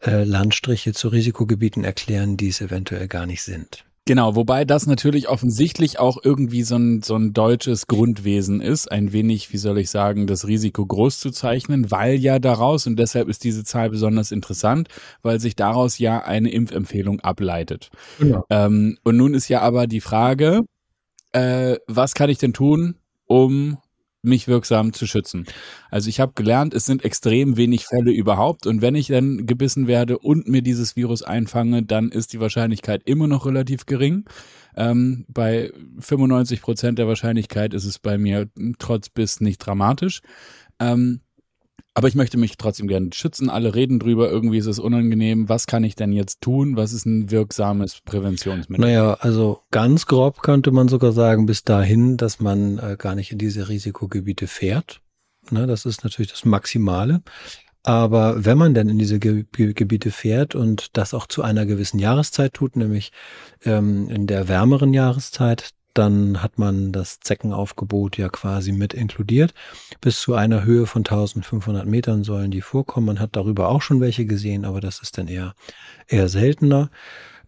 äh, 0.04 0.24
Landstriche 0.24 0.92
zu 0.92 1.08
Risikogebieten 1.08 1.84
erklären, 1.84 2.36
die 2.36 2.48
es 2.48 2.60
eventuell 2.60 3.08
gar 3.08 3.26
nicht 3.26 3.42
sind. 3.42 3.84
Genau, 4.08 4.36
wobei 4.36 4.64
das 4.64 4.86
natürlich 4.86 5.28
offensichtlich 5.28 5.98
auch 5.98 6.18
irgendwie 6.22 6.62
so 6.62 6.76
ein, 6.76 7.02
so 7.02 7.16
ein 7.16 7.32
deutsches 7.32 7.88
Grundwesen 7.88 8.60
ist, 8.60 8.90
ein 8.90 9.12
wenig, 9.12 9.52
wie 9.52 9.56
soll 9.56 9.78
ich 9.78 9.90
sagen, 9.90 10.28
das 10.28 10.46
Risiko 10.46 10.86
groß 10.86 11.18
zu 11.18 11.32
zeichnen, 11.32 11.90
weil 11.90 12.14
ja 12.14 12.38
daraus, 12.38 12.86
und 12.86 12.96
deshalb 13.00 13.28
ist 13.28 13.42
diese 13.42 13.64
Zahl 13.64 13.90
besonders 13.90 14.30
interessant, 14.30 14.88
weil 15.22 15.40
sich 15.40 15.56
daraus 15.56 15.98
ja 15.98 16.22
eine 16.22 16.50
Impfempfehlung 16.50 17.18
ableitet. 17.18 17.90
Genau. 18.20 18.44
Ähm, 18.48 18.96
und 19.02 19.16
nun 19.16 19.34
ist 19.34 19.48
ja 19.48 19.62
aber 19.62 19.88
die 19.88 20.00
Frage, 20.00 20.62
äh, 21.32 21.76
was 21.88 22.14
kann 22.14 22.30
ich 22.30 22.38
denn 22.38 22.52
tun, 22.52 22.94
um 23.26 23.78
mich 24.26 24.48
wirksam 24.48 24.92
zu 24.92 25.06
schützen. 25.06 25.46
Also 25.90 26.08
ich 26.08 26.20
habe 26.20 26.32
gelernt, 26.34 26.74
es 26.74 26.84
sind 26.84 27.04
extrem 27.04 27.56
wenig 27.56 27.86
Fälle 27.86 28.12
überhaupt 28.12 28.66
und 28.66 28.82
wenn 28.82 28.94
ich 28.94 29.08
dann 29.08 29.46
gebissen 29.46 29.86
werde 29.86 30.18
und 30.18 30.48
mir 30.48 30.62
dieses 30.62 30.96
Virus 30.96 31.22
einfange, 31.22 31.82
dann 31.82 32.10
ist 32.10 32.32
die 32.32 32.40
Wahrscheinlichkeit 32.40 33.02
immer 33.04 33.28
noch 33.28 33.46
relativ 33.46 33.86
gering. 33.86 34.24
Ähm, 34.76 35.24
bei 35.28 35.72
95 35.98 36.60
Prozent 36.60 36.98
der 36.98 37.08
Wahrscheinlichkeit 37.08 37.72
ist 37.72 37.86
es 37.86 37.98
bei 37.98 38.18
mir 38.18 38.48
trotz 38.78 39.08
Biss 39.08 39.40
nicht 39.40 39.58
dramatisch. 39.58 40.20
Ähm, 40.78 41.20
aber 41.94 42.08
ich 42.08 42.14
möchte 42.14 42.36
mich 42.36 42.58
trotzdem 42.58 42.88
gerne 42.88 43.08
schützen. 43.14 43.48
Alle 43.48 43.74
reden 43.74 43.98
drüber, 43.98 44.30
irgendwie 44.30 44.58
ist 44.58 44.66
es 44.66 44.78
unangenehm. 44.78 45.48
Was 45.48 45.66
kann 45.66 45.82
ich 45.82 45.94
denn 45.94 46.12
jetzt 46.12 46.42
tun? 46.42 46.76
Was 46.76 46.92
ist 46.92 47.06
ein 47.06 47.30
wirksames 47.30 48.02
Präventionsmittel? 48.04 48.84
Naja, 48.84 49.14
also 49.14 49.62
ganz 49.70 50.04
grob 50.06 50.42
könnte 50.42 50.72
man 50.72 50.88
sogar 50.88 51.12
sagen, 51.12 51.46
bis 51.46 51.64
dahin, 51.64 52.18
dass 52.18 52.38
man 52.38 52.78
äh, 52.78 52.96
gar 52.98 53.14
nicht 53.14 53.32
in 53.32 53.38
diese 53.38 53.70
Risikogebiete 53.70 54.46
fährt. 54.46 55.00
Ne, 55.50 55.66
das 55.66 55.86
ist 55.86 56.04
natürlich 56.04 56.30
das 56.30 56.44
Maximale. 56.44 57.22
Aber 57.82 58.44
wenn 58.44 58.58
man 58.58 58.74
denn 58.74 58.88
in 58.88 58.98
diese 58.98 59.20
Ge 59.20 59.44
Gebiete 59.52 60.10
fährt 60.10 60.56
und 60.56 60.96
das 60.96 61.14
auch 61.14 61.28
zu 61.28 61.42
einer 61.42 61.66
gewissen 61.66 62.00
Jahreszeit 62.00 62.52
tut, 62.52 62.74
nämlich 62.74 63.12
ähm, 63.64 64.10
in 64.10 64.26
der 64.26 64.48
wärmeren 64.48 64.92
Jahreszeit, 64.92 65.70
dann 65.98 66.42
hat 66.42 66.58
man 66.58 66.92
das 66.92 67.20
Zeckenaufgebot 67.20 68.16
ja 68.16 68.28
quasi 68.28 68.72
mit 68.72 68.94
inkludiert. 68.94 69.54
Bis 70.00 70.20
zu 70.20 70.34
einer 70.34 70.64
Höhe 70.64 70.86
von 70.86 71.00
1500 71.00 71.86
Metern 71.86 72.24
sollen 72.24 72.50
die 72.50 72.60
vorkommen. 72.60 73.06
Man 73.06 73.20
hat 73.20 73.30
darüber 73.32 73.68
auch 73.68 73.82
schon 73.82 74.00
welche 74.00 74.26
gesehen, 74.26 74.64
aber 74.64 74.80
das 74.80 75.00
ist 75.00 75.18
dann 75.18 75.28
eher, 75.28 75.54
eher 76.08 76.28
seltener. 76.28 76.90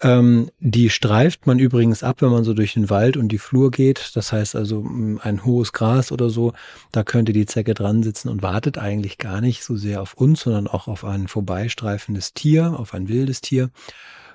Ähm, 0.00 0.50
die 0.60 0.90
streift 0.90 1.46
man 1.46 1.58
übrigens 1.58 2.02
ab, 2.02 2.22
wenn 2.22 2.30
man 2.30 2.44
so 2.44 2.54
durch 2.54 2.74
den 2.74 2.88
Wald 2.88 3.16
und 3.16 3.28
die 3.28 3.38
Flur 3.38 3.70
geht. 3.70 4.12
Das 4.14 4.32
heißt 4.32 4.54
also 4.54 4.86
ein 5.22 5.44
hohes 5.44 5.72
Gras 5.72 6.12
oder 6.12 6.30
so, 6.30 6.52
da 6.92 7.02
könnte 7.02 7.32
die 7.32 7.46
Zecke 7.46 7.74
dran 7.74 8.02
sitzen 8.02 8.28
und 8.28 8.42
wartet 8.42 8.78
eigentlich 8.78 9.18
gar 9.18 9.40
nicht 9.40 9.64
so 9.64 9.76
sehr 9.76 10.00
auf 10.00 10.14
uns, 10.14 10.42
sondern 10.42 10.68
auch 10.68 10.86
auf 10.86 11.04
ein 11.04 11.26
vorbeistreifendes 11.26 12.32
Tier, 12.32 12.78
auf 12.78 12.94
ein 12.94 13.08
wildes 13.08 13.40
Tier, 13.40 13.70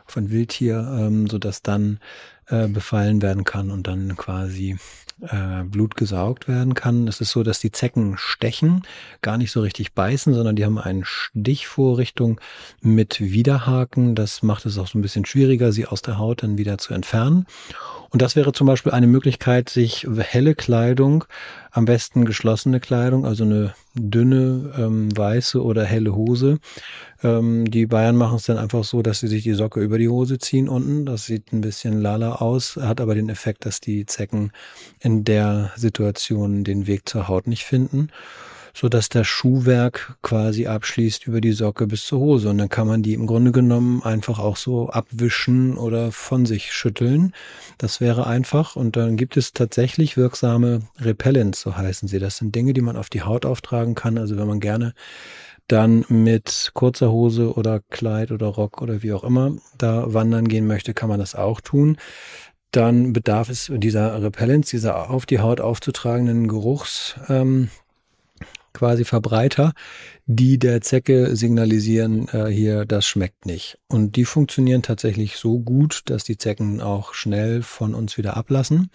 auf 0.06 0.18
ein 0.18 0.32
Wildtier, 0.32 0.98
ähm, 1.00 1.28
sodass 1.28 1.62
dann 1.62 2.00
äh, 2.48 2.68
befallen 2.68 3.22
werden 3.22 3.44
kann 3.44 3.72
und 3.72 3.88
dann 3.88 4.16
quasi 4.16 4.78
äh, 5.22 5.64
Blut 5.64 5.96
gesaugt 5.96 6.48
werden 6.48 6.74
kann. 6.74 7.08
Es 7.08 7.22
ist 7.22 7.32
so, 7.32 7.44
dass 7.44 7.60
die 7.60 7.72
Zecken 7.72 8.16
stechen, 8.18 8.84
gar 9.22 9.38
nicht 9.38 9.52
so 9.52 9.62
richtig 9.62 9.94
beißen, 9.94 10.34
sondern 10.34 10.56
die 10.56 10.66
haben 10.66 10.78
einen 10.78 11.06
Stichvorrichtung 11.06 12.42
mit 12.82 13.22
Widerhaken. 13.22 14.16
Das 14.16 14.44
macht 14.44 14.66
es 14.66 14.78
auch 14.78 14.88
so 14.88 14.98
ein 14.98 15.02
bisschen 15.02 15.26
schwieriger, 15.26 15.72
sie 15.72 15.86
aus 15.86 16.02
der 16.02 16.18
Haut 16.18 16.44
dann 16.44 16.58
wieder 16.58 16.78
zu 16.78 16.94
entfernen. 16.94 17.46
Und 18.14 18.22
das 18.22 18.36
wäre 18.36 18.54
zum 18.54 18.68
Beispiel 18.68 18.92
eine 18.92 19.08
Möglichkeit, 19.08 19.70
sich 19.70 20.08
helle 20.20 20.54
Kleidung, 20.54 21.26
am 21.72 21.86
besten 21.86 22.26
geschlossene 22.26 22.80
Kleidung, 22.80 23.26
also 23.26 23.44
eine 23.44 23.74
dünne 23.96 24.72
ähm, 24.78 25.18
weiße 25.18 25.60
oder 25.64 25.84
helle 25.84 26.14
Hose. 26.16 26.60
Ähm, 27.24 27.72
die 27.72 27.88
Bayern 27.88 28.16
machen 28.16 28.36
es 28.36 28.46
dann 28.46 28.60
einfach 28.60 28.84
so, 28.84 29.02
dass 29.02 29.22
sie 29.22 29.28
sich 29.28 29.42
die 29.42 29.56
Socke 29.56 29.82
über 29.82 29.98
die 29.98 30.10
Hose 30.10 30.38
ziehen 30.38 30.70
unten. 30.70 31.08
Das 31.08 31.26
sieht 31.26 31.52
ein 31.54 31.62
bisschen 31.62 32.02
lala 32.02 32.36
aus, 32.36 32.76
hat 32.76 33.02
aber 33.02 33.16
den 33.16 33.30
Effekt, 33.30 33.66
dass 33.66 33.82
die 33.82 34.06
Zecken 34.06 34.52
in 35.00 35.24
der 35.24 35.72
Situation 35.76 36.64
den 36.64 36.86
Weg 36.86 37.10
zur 37.10 37.28
Haut 37.28 37.48
nicht 37.48 37.64
finden 37.64 38.10
so 38.74 38.90
dass 38.90 39.10
das 39.10 39.28
Schuhwerk 39.28 40.18
quasi 40.24 40.66
abschließt 40.66 41.28
über 41.28 41.42
die 41.42 41.52
Socke 41.52 41.86
bis 41.86 42.06
zur 42.06 42.20
Hose. 42.20 42.50
Und 42.50 42.58
dann 42.58 42.70
kann 42.70 42.88
man 42.88 43.04
die 43.04 43.14
im 43.14 43.28
Grunde 43.28 43.52
genommen 43.52 44.02
einfach 44.02 44.40
auch 44.40 44.58
so 44.58 44.90
abwischen 44.90 45.78
oder 45.78 46.12
von 46.12 46.46
sich 46.46 46.74
schütteln. 46.74 47.34
Das 47.78 48.02
wäre 48.02 48.26
einfach. 48.26 48.76
Und 48.76 48.96
dann 48.96 49.16
gibt 49.16 49.38
es 49.38 49.54
tatsächlich 49.54 50.18
wirksame 50.18 50.82
Repellents, 51.00 51.62
so 51.62 51.78
heißen 51.78 52.08
sie. 52.08 52.18
Das 52.18 52.38
sind 52.38 52.56
Dinge, 52.56 52.74
die 52.74 52.82
man 52.82 52.98
auf 52.98 53.10
die 53.10 53.22
Haut 53.22 53.46
auftragen 53.46 53.94
kann. 53.94 54.18
Also 54.18 54.38
wenn 54.38 54.48
man 54.48 54.60
gerne 54.60 54.94
dann 55.68 56.04
mit 56.10 56.72
kurzer 56.74 57.12
Hose 57.12 57.54
oder 57.54 57.80
Kleid 57.92 58.32
oder 58.32 58.48
Rock 58.48 58.82
oder 58.82 59.04
wie 59.04 59.14
auch 59.14 59.24
immer 59.24 59.56
da 59.78 60.14
wandern 60.14 60.48
gehen 60.48 60.68
möchte, 60.68 60.94
kann 60.94 61.10
man 61.10 61.20
das 61.20 61.36
auch 61.36 61.62
tun 61.62 61.98
dann 62.72 63.14
bedarf 63.14 63.50
es 63.50 63.72
dieser 63.72 64.22
Repellents, 64.24 64.72
dieser 64.72 65.12
auf 65.12 65.28
die 65.28 65.40
Haut 65.40 65.62
aufzutragenden 65.62 66.48
Geruchs, 66.48 67.16
ähm, 67.30 67.70
quasi 68.74 69.06
Verbreiter, 69.06 69.74
die 70.26 70.60
der 70.60 70.82
Zecke 70.82 71.36
signalisieren, 71.36 72.28
äh, 72.30 72.48
hier, 72.48 72.86
das 72.86 73.06
schmeckt 73.06 73.46
nicht. 73.46 73.78
Und 73.88 74.16
die 74.16 74.26
funktionieren 74.26 74.82
tatsächlich 74.82 75.38
so 75.38 75.60
gut, 75.60 76.02
dass 76.06 76.24
die 76.24 76.38
Zecken 76.38 76.82
auch 76.82 77.14
schnell 77.14 77.62
von 77.62 77.94
uns 77.94 78.18
wieder 78.18 78.36
ablassen. 78.38 78.90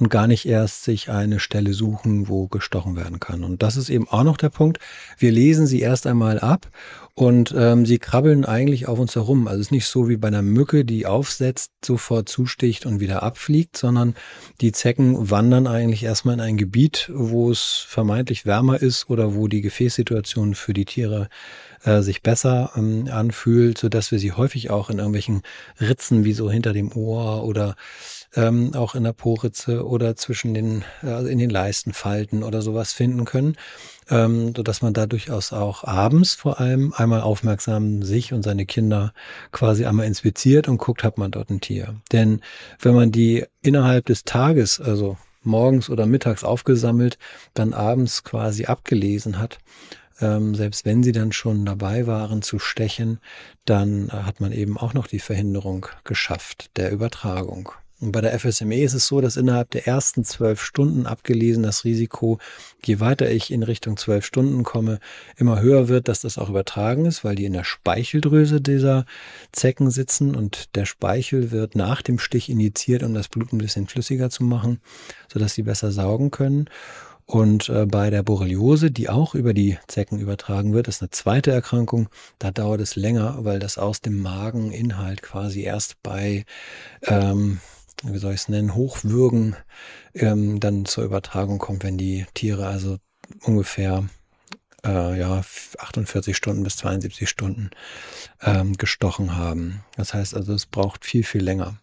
Und 0.00 0.08
gar 0.08 0.26
nicht 0.26 0.46
erst 0.46 0.84
sich 0.84 1.10
eine 1.10 1.40
Stelle 1.40 1.74
suchen, 1.74 2.28
wo 2.28 2.48
gestochen 2.48 2.96
werden 2.96 3.20
kann. 3.20 3.44
Und 3.44 3.62
das 3.62 3.76
ist 3.76 3.90
eben 3.90 4.08
auch 4.08 4.24
noch 4.24 4.38
der 4.38 4.48
Punkt. 4.48 4.78
Wir 5.18 5.30
lesen 5.30 5.66
sie 5.66 5.80
erst 5.80 6.06
einmal 6.06 6.38
ab 6.40 6.68
und 7.14 7.54
ähm, 7.56 7.84
sie 7.84 7.98
krabbeln 7.98 8.46
eigentlich 8.46 8.88
auf 8.88 8.98
uns 8.98 9.14
herum. 9.14 9.46
Also 9.46 9.60
es 9.60 9.66
ist 9.66 9.72
nicht 9.72 9.86
so 9.86 10.08
wie 10.08 10.16
bei 10.16 10.28
einer 10.28 10.42
Mücke, 10.42 10.86
die 10.86 11.04
aufsetzt, 11.04 11.72
sofort 11.84 12.30
zusticht 12.30 12.86
und 12.86 12.98
wieder 12.98 13.22
abfliegt, 13.22 13.76
sondern 13.76 14.14
die 14.62 14.72
Zecken 14.72 15.30
wandern 15.30 15.66
eigentlich 15.66 16.02
erstmal 16.02 16.34
in 16.34 16.40
ein 16.40 16.56
Gebiet, 16.56 17.10
wo 17.12 17.50
es 17.50 17.84
vermeintlich 17.86 18.46
wärmer 18.46 18.80
ist 18.80 19.10
oder 19.10 19.34
wo 19.34 19.48
die 19.48 19.60
Gefäßsituation 19.60 20.54
für 20.54 20.72
die 20.72 20.86
Tiere 20.86 21.28
äh, 21.84 22.00
sich 22.00 22.22
besser 22.22 22.72
ähm, 22.76 23.08
anfühlt, 23.12 23.76
so 23.76 23.88
dass 23.90 24.12
wir 24.12 24.18
sie 24.18 24.32
häufig 24.32 24.70
auch 24.70 24.88
in 24.88 24.98
irgendwelchen 24.98 25.42
Ritzen 25.78 26.24
wie 26.24 26.32
so 26.32 26.50
hinter 26.50 26.72
dem 26.72 26.90
Ohr 26.92 27.44
oder 27.44 27.76
ähm, 28.36 28.74
auch 28.74 28.94
in 28.94 29.04
der 29.04 29.12
Poritze 29.12 29.86
oder 29.86 30.16
zwischen 30.16 30.54
den, 30.54 30.84
äh, 31.02 31.30
in 31.30 31.38
den 31.38 31.50
Leistenfalten 31.50 32.42
oder 32.42 32.62
sowas 32.62 32.92
finden 32.92 33.24
können, 33.24 33.56
ähm, 34.08 34.54
so 34.56 34.62
dass 34.62 34.82
man 34.82 34.92
da 34.94 35.06
durchaus 35.06 35.52
auch 35.52 35.84
abends 35.84 36.34
vor 36.34 36.60
allem 36.60 36.92
einmal 36.92 37.22
aufmerksam 37.22 38.02
sich 38.02 38.32
und 38.32 38.42
seine 38.42 38.66
Kinder 38.66 39.12
quasi 39.52 39.84
einmal 39.84 40.06
inspiziert 40.06 40.68
und 40.68 40.78
guckt, 40.78 41.02
hat 41.02 41.18
man 41.18 41.30
dort 41.30 41.50
ein 41.50 41.60
Tier. 41.60 41.96
Denn 42.12 42.40
wenn 42.80 42.94
man 42.94 43.10
die 43.10 43.44
innerhalb 43.62 44.06
des 44.06 44.24
Tages, 44.24 44.80
also 44.80 45.16
morgens 45.42 45.90
oder 45.90 46.06
mittags 46.06 46.44
aufgesammelt, 46.44 47.18
dann 47.54 47.72
abends 47.72 48.24
quasi 48.24 48.66
abgelesen 48.66 49.38
hat, 49.38 49.58
ähm, 50.20 50.54
selbst 50.54 50.84
wenn 50.84 51.02
sie 51.02 51.12
dann 51.12 51.32
schon 51.32 51.64
dabei 51.64 52.06
waren 52.06 52.42
zu 52.42 52.58
stechen, 52.58 53.20
dann 53.64 54.10
hat 54.12 54.40
man 54.40 54.52
eben 54.52 54.76
auch 54.76 54.94
noch 54.94 55.06
die 55.06 55.18
Verhinderung 55.18 55.86
geschafft 56.04 56.70
der 56.76 56.92
Übertragung. 56.92 57.72
Und 58.00 58.12
bei 58.12 58.22
der 58.22 58.38
FSME 58.38 58.82
ist 58.82 58.94
es 58.94 59.06
so, 59.06 59.20
dass 59.20 59.36
innerhalb 59.36 59.70
der 59.70 59.86
ersten 59.86 60.24
zwölf 60.24 60.62
Stunden 60.62 61.06
abgelesen 61.06 61.62
das 61.62 61.84
Risiko, 61.84 62.38
je 62.82 62.98
weiter 62.98 63.30
ich 63.30 63.50
in 63.50 63.62
Richtung 63.62 63.98
zwölf 63.98 64.24
Stunden 64.24 64.62
komme, 64.62 65.00
immer 65.36 65.60
höher 65.60 65.88
wird, 65.88 66.08
dass 66.08 66.20
das 66.20 66.38
auch 66.38 66.48
übertragen 66.48 67.04
ist, 67.04 67.24
weil 67.24 67.34
die 67.34 67.44
in 67.44 67.52
der 67.52 67.64
Speicheldrüse 67.64 68.60
dieser 68.60 69.04
Zecken 69.52 69.90
sitzen 69.90 70.34
und 70.34 70.74
der 70.76 70.86
Speichel 70.86 71.50
wird 71.50 71.76
nach 71.76 72.00
dem 72.00 72.18
Stich 72.18 72.48
injiziert, 72.48 73.02
um 73.02 73.12
das 73.12 73.28
Blut 73.28 73.52
ein 73.52 73.58
bisschen 73.58 73.86
flüssiger 73.86 74.30
zu 74.30 74.44
machen, 74.44 74.80
sodass 75.30 75.54
sie 75.54 75.62
besser 75.62 75.92
saugen 75.92 76.30
können. 76.30 76.70
Und 77.30 77.68
äh, 77.68 77.86
bei 77.86 78.10
der 78.10 78.24
Borreliose, 78.24 78.90
die 78.90 79.08
auch 79.08 79.36
über 79.36 79.54
die 79.54 79.78
Zecken 79.86 80.18
übertragen 80.18 80.72
wird, 80.72 80.88
ist 80.88 81.00
eine 81.00 81.10
zweite 81.10 81.52
Erkrankung. 81.52 82.08
Da 82.40 82.50
dauert 82.50 82.80
es 82.80 82.96
länger, 82.96 83.36
weil 83.44 83.60
das 83.60 83.78
aus 83.78 84.00
dem 84.00 84.20
Mageninhalt 84.20 85.22
quasi 85.22 85.62
erst 85.62 86.02
bei 86.02 86.44
ähm, 87.02 87.60
wie 88.02 88.18
soll 88.18 88.34
ich 88.34 88.42
es 88.42 88.48
nennen, 88.48 88.74
Hochwürgen 88.74 89.56
ähm, 90.14 90.60
dann 90.60 90.84
zur 90.84 91.04
Übertragung 91.04 91.58
kommt, 91.58 91.84
wenn 91.84 91.98
die 91.98 92.26
Tiere 92.34 92.66
also 92.66 92.98
ungefähr 93.42 94.08
äh, 94.84 95.18
ja, 95.18 95.42
48 95.78 96.36
Stunden 96.36 96.62
bis 96.62 96.76
72 96.78 97.28
Stunden 97.28 97.70
ähm, 98.42 98.76
gestochen 98.76 99.36
haben. 99.36 99.84
Das 99.96 100.14
heißt 100.14 100.34
also, 100.34 100.54
es 100.54 100.66
braucht 100.66 101.04
viel, 101.04 101.24
viel 101.24 101.42
länger. 101.42 101.78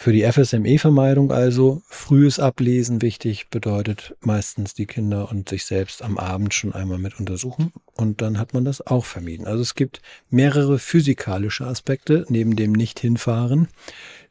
Für 0.00 0.12
die 0.14 0.24
FSME-Vermeidung 0.24 1.30
also 1.30 1.82
frühes 1.86 2.38
Ablesen 2.38 3.02
wichtig, 3.02 3.50
bedeutet 3.50 4.16
meistens 4.20 4.72
die 4.72 4.86
Kinder 4.86 5.30
und 5.30 5.50
sich 5.50 5.66
selbst 5.66 6.02
am 6.02 6.16
Abend 6.16 6.54
schon 6.54 6.72
einmal 6.72 6.96
mit 6.96 7.20
untersuchen 7.20 7.74
und 7.92 8.22
dann 8.22 8.38
hat 8.38 8.54
man 8.54 8.64
das 8.64 8.86
auch 8.86 9.04
vermieden. 9.04 9.46
Also 9.46 9.60
es 9.60 9.74
gibt 9.74 10.00
mehrere 10.30 10.78
physikalische 10.78 11.66
Aspekte 11.66 12.24
neben 12.30 12.56
dem 12.56 12.72
Nicht-Hinfahren, 12.72 13.68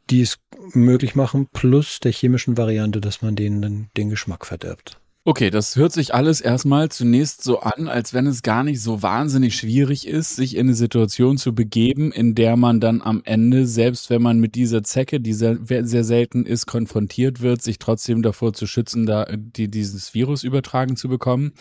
die 0.10 0.22
es 0.22 0.40
möglich 0.74 1.16
machen, 1.16 1.48
plus 1.52 2.00
der 2.00 2.12
chemischen 2.12 2.58
Variante, 2.58 3.02
dass 3.02 3.22
man 3.22 3.36
denen 3.36 3.90
den 3.96 4.10
Geschmack 4.10 4.46
verdirbt. 4.46 5.00
Okay, 5.26 5.50
das 5.50 5.76
hört 5.76 5.92
sich 5.92 6.16
alles 6.16 6.40
erstmal 6.40 6.90
zunächst 6.90 7.44
so 7.44 7.60
an, 7.60 7.88
als 7.88 8.14
wenn 8.14 8.26
es 8.26 8.42
gar 8.42 8.64
nicht 8.64 8.82
so 8.82 9.04
wahnsinnig 9.04 9.56
schwierig 9.56 10.08
ist, 10.08 10.38
sich 10.38 10.56
in 10.56 10.68
eine 10.68 10.74
Situation 10.74 11.38
zu 11.38 11.54
begeben, 11.54 12.12
in 12.12 12.36
der 12.36 12.56
man 12.56 12.80
dann 12.80 13.02
am 13.02 13.22
Ende, 13.26 13.68
selbst 13.68 14.10
wenn 14.10 14.22
man 14.22 14.40
mit 14.40 14.56
dieser 14.56 14.82
Zecke, 14.82 15.20
die 15.20 15.34
sehr, 15.34 15.58
sehr 15.62 16.04
selten 16.04 16.46
ist, 16.46 16.68
konfrontiert 16.68 17.42
wird, 17.42 17.62
sich 17.62 17.80
trotzdem 17.80 18.22
davor 18.22 18.54
zu 18.54 18.66
schützen, 18.66 19.06
da 19.06 19.26
die, 19.36 19.70
dieses 19.70 20.14
Virus 20.14 20.44
übertragen 20.44 20.96
zu 20.96 21.10
bekommen. 21.10 21.52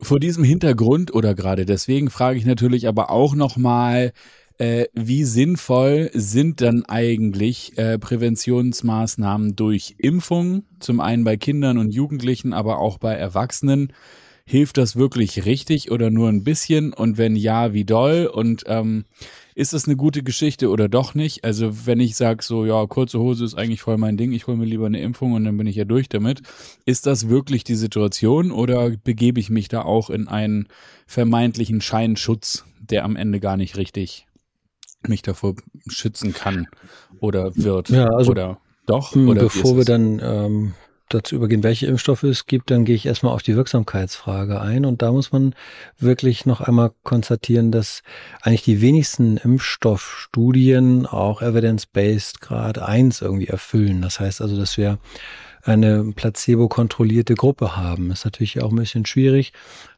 Vor 0.00 0.18
diesem 0.18 0.42
Hintergrund 0.42 1.12
oder 1.12 1.34
gerade 1.34 1.66
deswegen 1.66 2.08
frage 2.08 2.38
ich 2.38 2.46
natürlich 2.46 2.88
aber 2.88 3.10
auch 3.10 3.34
nochmal, 3.34 4.12
äh, 4.60 4.88
wie 4.92 5.24
sinnvoll 5.24 6.10
sind 6.12 6.60
dann 6.60 6.84
eigentlich 6.84 7.78
äh, 7.78 7.98
Präventionsmaßnahmen 7.98 9.56
durch 9.56 9.94
Impfung? 9.96 10.64
Zum 10.80 11.00
einen 11.00 11.24
bei 11.24 11.38
Kindern 11.38 11.78
und 11.78 11.94
Jugendlichen, 11.94 12.52
aber 12.52 12.78
auch 12.78 12.98
bei 12.98 13.14
Erwachsenen. 13.14 13.90
Hilft 14.44 14.76
das 14.76 14.96
wirklich 14.96 15.46
richtig 15.46 15.90
oder 15.90 16.10
nur 16.10 16.28
ein 16.28 16.44
bisschen? 16.44 16.92
Und 16.92 17.16
wenn 17.16 17.36
ja, 17.36 17.72
wie 17.72 17.86
doll? 17.86 18.26
Und 18.30 18.64
ähm, 18.66 19.06
ist 19.54 19.72
das 19.72 19.86
eine 19.86 19.96
gute 19.96 20.22
Geschichte 20.22 20.68
oder 20.68 20.90
doch 20.90 21.14
nicht? 21.14 21.42
Also 21.42 21.86
wenn 21.86 21.98
ich 21.98 22.16
sage 22.16 22.42
so, 22.42 22.66
ja, 22.66 22.86
kurze 22.86 23.18
Hose 23.18 23.46
ist 23.46 23.54
eigentlich 23.54 23.80
voll 23.80 23.96
mein 23.96 24.18
Ding, 24.18 24.32
ich 24.32 24.46
hole 24.46 24.58
mir 24.58 24.66
lieber 24.66 24.86
eine 24.86 25.00
Impfung 25.00 25.32
und 25.32 25.44
dann 25.44 25.56
bin 25.56 25.68
ich 25.68 25.76
ja 25.76 25.86
durch 25.86 26.10
damit. 26.10 26.42
Ist 26.84 27.06
das 27.06 27.30
wirklich 27.30 27.64
die 27.64 27.76
Situation 27.76 28.50
oder 28.50 28.90
begebe 28.90 29.40
ich 29.40 29.48
mich 29.48 29.68
da 29.68 29.82
auch 29.82 30.10
in 30.10 30.28
einen 30.28 30.68
vermeintlichen 31.06 31.80
Scheinschutz, 31.80 32.66
der 32.78 33.04
am 33.04 33.16
Ende 33.16 33.40
gar 33.40 33.56
nicht 33.56 33.78
richtig 33.78 34.26
mich 35.06 35.22
davor 35.22 35.54
schützen 35.88 36.32
kann 36.32 36.68
oder 37.20 37.54
wird. 37.56 37.88
Ja, 37.88 38.06
also 38.08 38.30
oder 38.30 38.58
doch? 38.86 39.14
Oder 39.14 39.42
bevor 39.42 39.76
wir 39.76 39.84
dann 39.84 40.20
ähm, 40.22 40.74
dazu 41.08 41.34
übergehen, 41.34 41.62
welche 41.62 41.86
Impfstoffe 41.86 42.22
es 42.22 42.46
gibt, 42.46 42.70
dann 42.70 42.84
gehe 42.84 42.94
ich 42.94 43.06
erstmal 43.06 43.34
auf 43.34 43.42
die 43.42 43.56
Wirksamkeitsfrage 43.56 44.60
ein. 44.60 44.84
Und 44.84 45.02
da 45.02 45.12
muss 45.12 45.32
man 45.32 45.54
wirklich 45.98 46.46
noch 46.46 46.60
einmal 46.60 46.92
konstatieren, 47.02 47.72
dass 47.72 48.02
eigentlich 48.42 48.62
die 48.62 48.80
wenigsten 48.80 49.36
Impfstoffstudien 49.36 51.06
auch 51.06 51.42
evidence-based 51.42 52.40
Grad 52.40 52.78
1 52.78 53.20
irgendwie 53.20 53.48
erfüllen. 53.48 54.02
Das 54.02 54.20
heißt 54.20 54.40
also, 54.40 54.56
dass 54.56 54.76
wir 54.76 54.98
eine 55.62 56.12
placebo-kontrollierte 56.14 57.34
Gruppe 57.34 57.76
haben. 57.76 58.10
Ist 58.10 58.24
natürlich 58.24 58.62
auch 58.62 58.70
ein 58.70 58.76
bisschen 58.76 59.06
schwierig. 59.06 59.52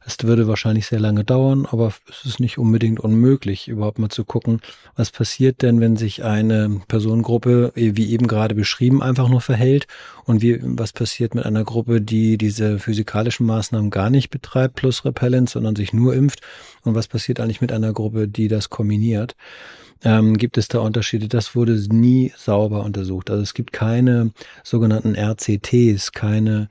Es 0.05 0.16
würde 0.22 0.48
wahrscheinlich 0.48 0.87
sehr 0.87 0.98
lange 0.98 1.22
dauern, 1.22 1.66
aber 1.70 1.92
es 2.09 2.25
ist 2.25 2.40
nicht 2.40 2.59
unbedingt 2.59 2.98
unmöglich, 2.98 3.68
überhaupt 3.68 4.01
mal 4.01 4.09
zu 4.09 4.25
gucken, 4.25 4.61
was 4.96 5.12
passiert 5.12 5.62
denn, 5.62 5.81
wenn 5.81 5.96
sich 5.96 6.25
eine 6.25 6.81
Personengruppe, 6.88 7.72
wie 7.75 8.11
eben 8.11 8.27
gerade 8.27 8.55
beschrieben, 8.55 9.03
einfach 9.03 9.29
nur 9.29 9.40
verhält 9.40 9.87
und 10.25 10.42
wie, 10.42 10.59
was 10.61 10.92
passiert 10.92 11.35
mit 11.37 11.46
einer 11.46 11.62
Gruppe, 11.62 12.01
die 12.01 12.37
diese 12.37 12.81
physikalischen 12.81 13.46
Maßnahmen 13.46 13.90
gar 13.90 14.11
nicht 14.11 14.31
betreibt 14.31 14.75
plus 14.75 15.05
Repellent, 15.05 15.48
sondern 15.48 15.77
sich 15.77 15.92
nur 15.92 16.14
impft 16.14 16.40
und 16.83 16.96
was 16.96 17.07
passiert 17.07 17.38
eigentlich 17.38 17.61
mit 17.61 17.70
einer 17.70 17.92
Gruppe, 17.92 18.27
die 18.27 18.48
das 18.48 18.70
kombiniert 18.70 19.37
ähm, 20.05 20.37
gibt 20.37 20.59
es 20.59 20.69
da 20.69 20.81
Unterschiede. 20.81 21.29
Das 21.29 21.55
wurde 21.55 21.73
nie 21.95 22.33
sauber 22.37 22.85
untersucht. 22.85 23.31
Also 23.31 23.43
es 23.43 23.55
gibt 23.55 23.73
keine 23.73 24.33
sogenannten 24.62 25.15
RCTs, 25.15 26.12
keine 26.12 26.69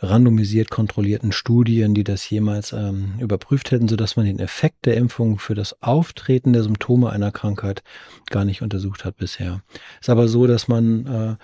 randomisiert 0.00 0.70
kontrollierten 0.70 1.32
Studien, 1.32 1.94
die 1.94 2.04
das 2.04 2.28
jemals 2.28 2.72
ähm, 2.72 3.14
überprüft 3.18 3.70
hätten, 3.70 3.88
sodass 3.88 4.16
man 4.16 4.26
den 4.26 4.38
Effekt 4.38 4.84
der 4.86 4.96
Impfung 4.96 5.38
für 5.38 5.54
das 5.54 5.82
Auftreten 5.82 6.52
der 6.52 6.62
Symptome 6.62 7.10
einer 7.10 7.32
Krankheit 7.32 7.82
gar 8.28 8.44
nicht 8.44 8.62
untersucht 8.62 9.04
hat 9.04 9.16
bisher. 9.16 9.62
Ist 10.00 10.10
aber 10.10 10.28
so, 10.28 10.46
dass 10.46 10.68
man 10.68 11.06
äh, 11.06 11.36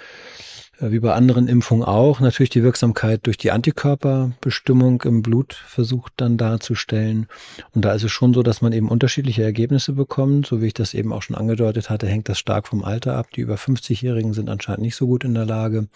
wie 0.91 0.99
bei 0.99 1.13
anderen 1.15 1.49
Impfungen 1.49 1.85
auch, 1.85 2.21
natürlich 2.21 2.51
die 2.51 2.63
Wirksamkeit 2.63 3.21
durch 3.27 3.37
die 3.37 3.51
Antikörperbestimmung 3.51 5.03
im 5.03 5.23
Blut 5.23 5.55
versucht 5.55 6.15
dann 6.17 6.37
darzustellen. 6.37 7.27
Und 7.73 7.85
da 7.85 7.93
ist 7.93 8.03
es 8.03 8.11
schon 8.11 8.35
so, 8.35 8.43
dass 8.43 8.63
man 8.63 8.73
eben 8.73 8.89
unterschiedliche 8.89 9.43
Ergebnisse 9.43 9.93
bekommt. 9.93 10.47
So 10.47 10.61
wie 10.61 10.67
ich 10.67 10.75
das 10.75 10.95
eben 10.95 11.13
auch 11.13 11.23
schon 11.23 11.37
angedeutet 11.37 11.91
hatte, 11.91 12.07
hängt 12.07 12.29
das 12.29 12.39
stark 12.39 12.67
vom 12.67 12.85
Alter 12.85 13.17
ab. 13.17 13.31
Die 13.31 13.43
über 13.43 13.55
50-Jährigen 13.55 14.33
sind 14.35 14.51
anscheinend 14.51 14.83
nicht 14.83 14.97
so 14.97 15.07
gut 15.07 15.25
in 15.25 15.35
der 15.35 15.47
Lage, 15.47 15.89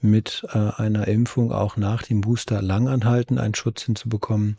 mit 0.00 0.46
äh, 0.52 0.58
einer 0.58 1.06
Impfung 1.08 1.52
auch 1.52 1.76
nach 1.76 2.02
dem 2.02 2.22
Booster 2.22 2.62
langanhaltend 2.62 3.38
einen 3.38 3.54
Schutz 3.54 3.82
hinzubekommen. 3.82 4.56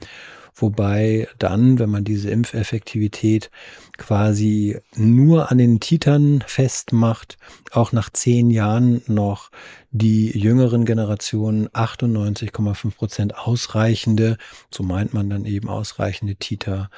Wobei 0.55 1.27
dann, 1.39 1.79
wenn 1.79 1.89
man 1.89 2.03
diese 2.03 2.29
Impfeffektivität 2.29 3.49
quasi 3.97 4.79
nur 4.95 5.51
an 5.51 5.57
den 5.57 5.79
Titern 5.79 6.43
festmacht, 6.45 7.37
auch 7.71 7.91
nach 7.91 8.09
zehn 8.09 8.49
Jahren 8.49 9.01
noch 9.07 9.51
die 9.91 10.37
jüngeren 10.37 10.85
Generationen 10.85 11.67
98,5 11.69 12.95
Prozent 12.95 13.37
ausreichende, 13.37 14.37
so 14.71 14.83
meint 14.83 15.13
man 15.13 15.29
dann 15.29 15.45
eben 15.45 15.69
ausreichende 15.69 16.35
Titer 16.35 16.89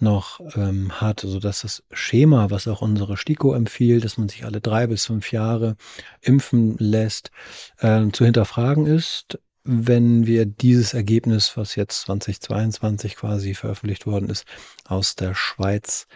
noch 0.00 0.40
ähm, 0.56 1.00
hat, 1.00 1.20
so 1.20 1.38
dass 1.40 1.60
das 1.60 1.82
Schema, 1.92 2.50
was 2.50 2.66
auch 2.68 2.80
unsere 2.80 3.16
STIKO 3.16 3.52
empfiehlt, 3.52 4.04
dass 4.04 4.16
man 4.16 4.28
sich 4.28 4.44
alle 4.44 4.60
drei 4.60 4.86
bis 4.86 5.06
fünf 5.06 5.30
Jahre 5.30 5.76
impfen 6.22 6.76
lässt, 6.78 7.30
äh, 7.78 8.08
zu 8.10 8.24
hinterfragen 8.24 8.86
ist 8.86 9.38
wenn 9.72 10.26
wir 10.26 10.46
dieses 10.46 10.94
Ergebnis, 10.94 11.56
was 11.56 11.76
jetzt 11.76 12.00
2022 12.02 13.14
quasi 13.14 13.54
veröffentlicht 13.54 14.04
worden 14.04 14.28
ist, 14.28 14.44
aus 14.84 15.14
der 15.14 15.36
Schweiz, 15.36 16.08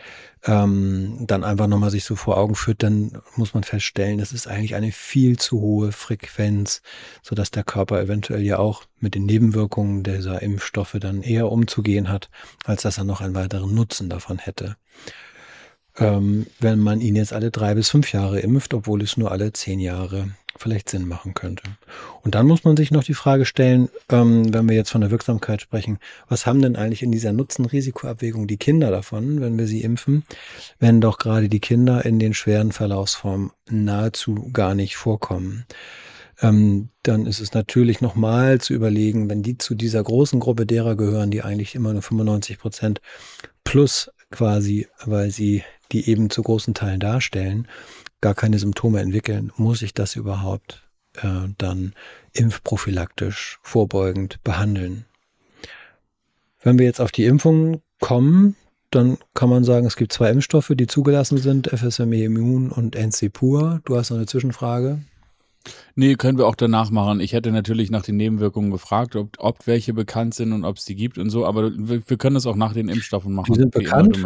ähm, 0.45 1.19
dann 1.21 1.45
einfach 1.45 1.69
nochmal 1.69 1.91
sich 1.91 2.05
so 2.05 2.17
vor 2.17 2.37
Augen 2.37 2.57
führt, 2.57 2.83
dann 2.83 3.23
muss 3.37 3.55
man 3.55 3.63
feststellen, 3.63 4.19
das 4.19 4.33
ist 4.33 4.49
eigentlich 4.49 4.75
eine 4.75 4.91
viel 4.91 5.39
zu 5.39 5.61
hohe 5.61 5.93
Frequenz, 5.93 6.83
so 7.23 7.37
dass 7.37 7.53
der 7.53 7.63
Körper 7.63 8.01
eventuell 8.01 8.43
ja 8.43 8.59
auch 8.59 8.83
mit 8.99 9.15
den 9.15 9.25
Nebenwirkungen 9.25 10.03
dieser 10.03 10.43
Impfstoffe 10.43 10.97
dann 10.99 11.23
eher 11.23 11.53
umzugehen 11.53 12.09
hat, 12.09 12.31
als 12.65 12.83
dass 12.83 12.99
er 12.99 13.05
noch 13.05 13.21
einen 13.21 13.37
weiteren 13.37 13.73
Nutzen 13.73 14.11
davon 14.11 14.39
hätte 14.39 14.77
ähm, 15.99 16.47
wenn 16.61 16.79
man 16.79 17.01
ihn 17.01 17.17
jetzt 17.17 17.33
alle 17.33 17.51
drei 17.51 17.75
bis 17.75 17.91
fünf 17.91 18.13
Jahre 18.13 18.41
impft, 18.41 18.75
obwohl 18.75 19.03
es 19.03 19.17
nur 19.17 19.31
alle 19.31 19.53
zehn 19.53 19.81
Jahre 19.81 20.31
vielleicht 20.57 20.89
Sinn 20.89 21.09
machen 21.09 21.35
könnte. 21.35 21.65
Und 22.23 22.35
dann 22.35 22.47
muss 22.47 22.65
man 22.65 22.77
sich 22.77 22.91
noch 22.91 23.05
die 23.05 23.15
Frage 23.15 23.45
stellen, 23.45 23.89
ähm, 24.09 24.53
wenn 24.55 24.69
wir 24.69 24.77
jetzt 24.77 24.91
von 24.91 25.01
der 25.01 25.11
Wirksamkeit 25.11 25.61
sprechen, 25.61 25.99
was 26.29 26.47
haben 26.47 26.63
denn 26.63 26.77
eigentlich 26.77 27.03
in 27.03 27.13
dieser 27.13 27.33
Nutzen-Risikoabwägung 27.33 28.47
die 28.47 28.57
Kinder 28.57 28.91
davon, 28.91 29.41
wenn 29.41 29.59
wir 29.59 29.67
sie 29.67 29.83
impfen, 29.83 30.25
wenn 30.79 31.01
doch 31.01 31.19
gerade 31.19 31.49
die 31.49 31.61
Kinder 31.61 32.05
in 32.05 32.19
den 32.19 32.35
schweren 32.35 32.73
Verlaufsformen 32.73 33.51
nahezu 33.69 34.51
gar 34.53 34.75
nicht 34.75 34.97
vorkommen. 34.97 35.67
Ähm, 36.41 36.89
dann 37.03 37.27
ist 37.27 37.41
es 37.41 37.53
natürlich 37.53 38.01
nochmal 38.01 38.61
zu 38.61 38.75
überlegen, 38.75 39.29
wenn 39.31 39.43
die 39.43 39.59
zu 39.59 39.75
dieser 39.75 40.03
großen 40.03 40.41
Gruppe 40.41 40.67
derer 40.67 40.97
gehören, 40.97 41.31
die 41.31 41.43
eigentlich 41.43 41.75
immer 41.75 41.93
nur 41.93 42.03
95 42.03 42.59
Prozent 42.59 43.01
plus 43.63 44.11
quasi, 44.35 44.89
weil 45.05 45.31
sie 45.31 45.63
die 45.93 46.11
eben 46.11 46.29
zu 46.29 46.43
großen 46.43 46.75
Teilen 46.75 47.01
darstellen, 47.01 47.69
gar 48.21 48.35
keine 48.35 48.59
Symptome 48.59 49.01
entwickeln, 49.01 49.53
muss 49.57 49.83
ich 49.83 49.95
das 49.95 50.17
überhaupt 50.17 50.83
äh, 51.23 51.49
dann 51.57 51.95
impfprophylaktisch 52.33 53.59
vorbeugend 53.63 54.43
behandeln? 54.43 55.05
Wenn 56.63 56.79
wir 56.79 56.87
jetzt 56.87 57.01
auf 57.01 57.13
die 57.13 57.27
Impfungen 57.27 57.83
kommen, 58.01 58.57
dann 58.91 59.19
kann 59.35 59.51
man 59.51 59.65
sagen, 59.65 59.87
es 59.87 59.97
gibt 59.97 60.13
zwei 60.13 60.31
Impfstoffe, 60.31 60.73
die 60.75 60.87
zugelassen 60.87 61.39
sind, 61.39 61.69
FSME 61.69 62.25
Immun 62.25 62.71
und 62.71 62.97
NC 62.97 63.33
Pur. 63.33 63.81
Du 63.85 63.97
hast 63.97 64.11
noch 64.11 64.17
eine 64.17 64.27
Zwischenfrage. 64.27 65.01
Nee, 65.95 66.15
können 66.17 66.39
wir 66.39 66.47
auch 66.47 66.57
danach 66.57 66.91
machen. 66.91 67.21
Ich 67.21 67.33
hätte 67.33 67.53
natürlich 67.53 67.91
nach 67.91 68.03
den 68.03 68.17
Nebenwirkungen 68.17 68.71
gefragt, 68.71 69.17
ob, 69.17 69.37
ob 69.39 69.67
welche 69.67 69.95
bekannt 69.95 70.35
sind 70.35 70.53
und 70.53 70.65
ob 70.65 70.77
es 70.77 70.85
die 70.85 70.95
gibt 70.95 71.19
und 71.19 71.31
so, 71.31 71.47
aber 71.47 71.71
wir, 71.73 72.03
wir 72.09 72.17
können 72.17 72.35
das 72.35 72.47
auch 72.47 72.57
nach 72.57 72.73
den 72.73 72.89
Impfstoffen 72.89 73.33
machen. 73.33 73.53
Die 73.53 73.61
sind 73.61 73.73
bekannt. 73.73 74.19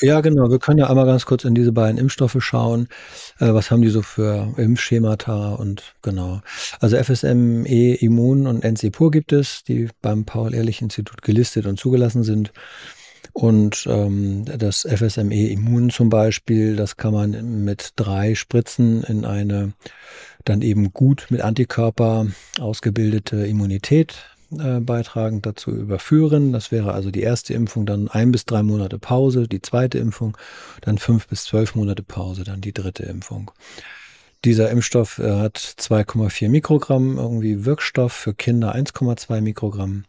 Ja, 0.00 0.20
genau. 0.20 0.48
Wir 0.48 0.60
können 0.60 0.78
ja 0.78 0.88
einmal 0.88 1.06
ganz 1.06 1.26
kurz 1.26 1.44
in 1.44 1.56
diese 1.56 1.72
beiden 1.72 1.98
Impfstoffe 1.98 2.36
schauen. 2.38 2.86
Äh, 3.40 3.52
was 3.52 3.70
haben 3.70 3.82
die 3.82 3.88
so 3.88 4.02
für 4.02 4.54
Impfschemata 4.56 5.54
und 5.54 5.96
genau. 6.02 6.40
Also 6.78 6.96
FSME 6.96 7.94
Immun 7.94 8.46
und 8.46 8.62
NC-Pur 8.62 9.10
gibt 9.10 9.32
es, 9.32 9.64
die 9.64 9.88
beim 10.00 10.24
Paul-Ehrlich-Institut 10.24 11.22
gelistet 11.22 11.66
und 11.66 11.80
zugelassen 11.80 12.22
sind. 12.22 12.52
Und 13.38 13.86
ähm, 13.88 14.46
das 14.46 14.80
FSME 14.80 15.50
Immun 15.50 15.90
zum 15.90 16.10
Beispiel, 16.10 16.74
das 16.74 16.96
kann 16.96 17.12
man 17.12 17.64
mit 17.64 17.92
drei 17.94 18.34
Spritzen 18.34 19.04
in 19.04 19.24
eine 19.24 19.74
dann 20.44 20.60
eben 20.60 20.92
gut 20.92 21.28
mit 21.30 21.42
Antikörper 21.42 22.26
ausgebildete 22.58 23.46
Immunität 23.46 24.24
äh, 24.50 24.80
beitragend 24.80 25.46
dazu 25.46 25.70
überführen. 25.70 26.52
Das 26.52 26.72
wäre 26.72 26.94
also 26.94 27.12
die 27.12 27.22
erste 27.22 27.54
Impfung, 27.54 27.86
dann 27.86 28.08
ein 28.08 28.32
bis 28.32 28.44
drei 28.44 28.64
Monate 28.64 28.98
Pause, 28.98 29.46
die 29.46 29.62
zweite 29.62 29.98
Impfung, 29.98 30.36
dann 30.80 30.98
fünf 30.98 31.28
bis 31.28 31.44
zwölf 31.44 31.76
Monate 31.76 32.02
Pause, 32.02 32.42
dann 32.42 32.60
die 32.60 32.74
dritte 32.74 33.04
Impfung. 33.04 33.52
Dieser 34.44 34.68
Impfstoff 34.70 35.20
äh, 35.20 35.30
hat 35.30 35.58
2,4 35.58 36.48
Mikrogramm 36.48 37.18
irgendwie 37.18 37.64
Wirkstoff, 37.64 38.14
für 38.14 38.34
Kinder 38.34 38.74
1,2 38.74 39.40
Mikrogramm 39.42 40.06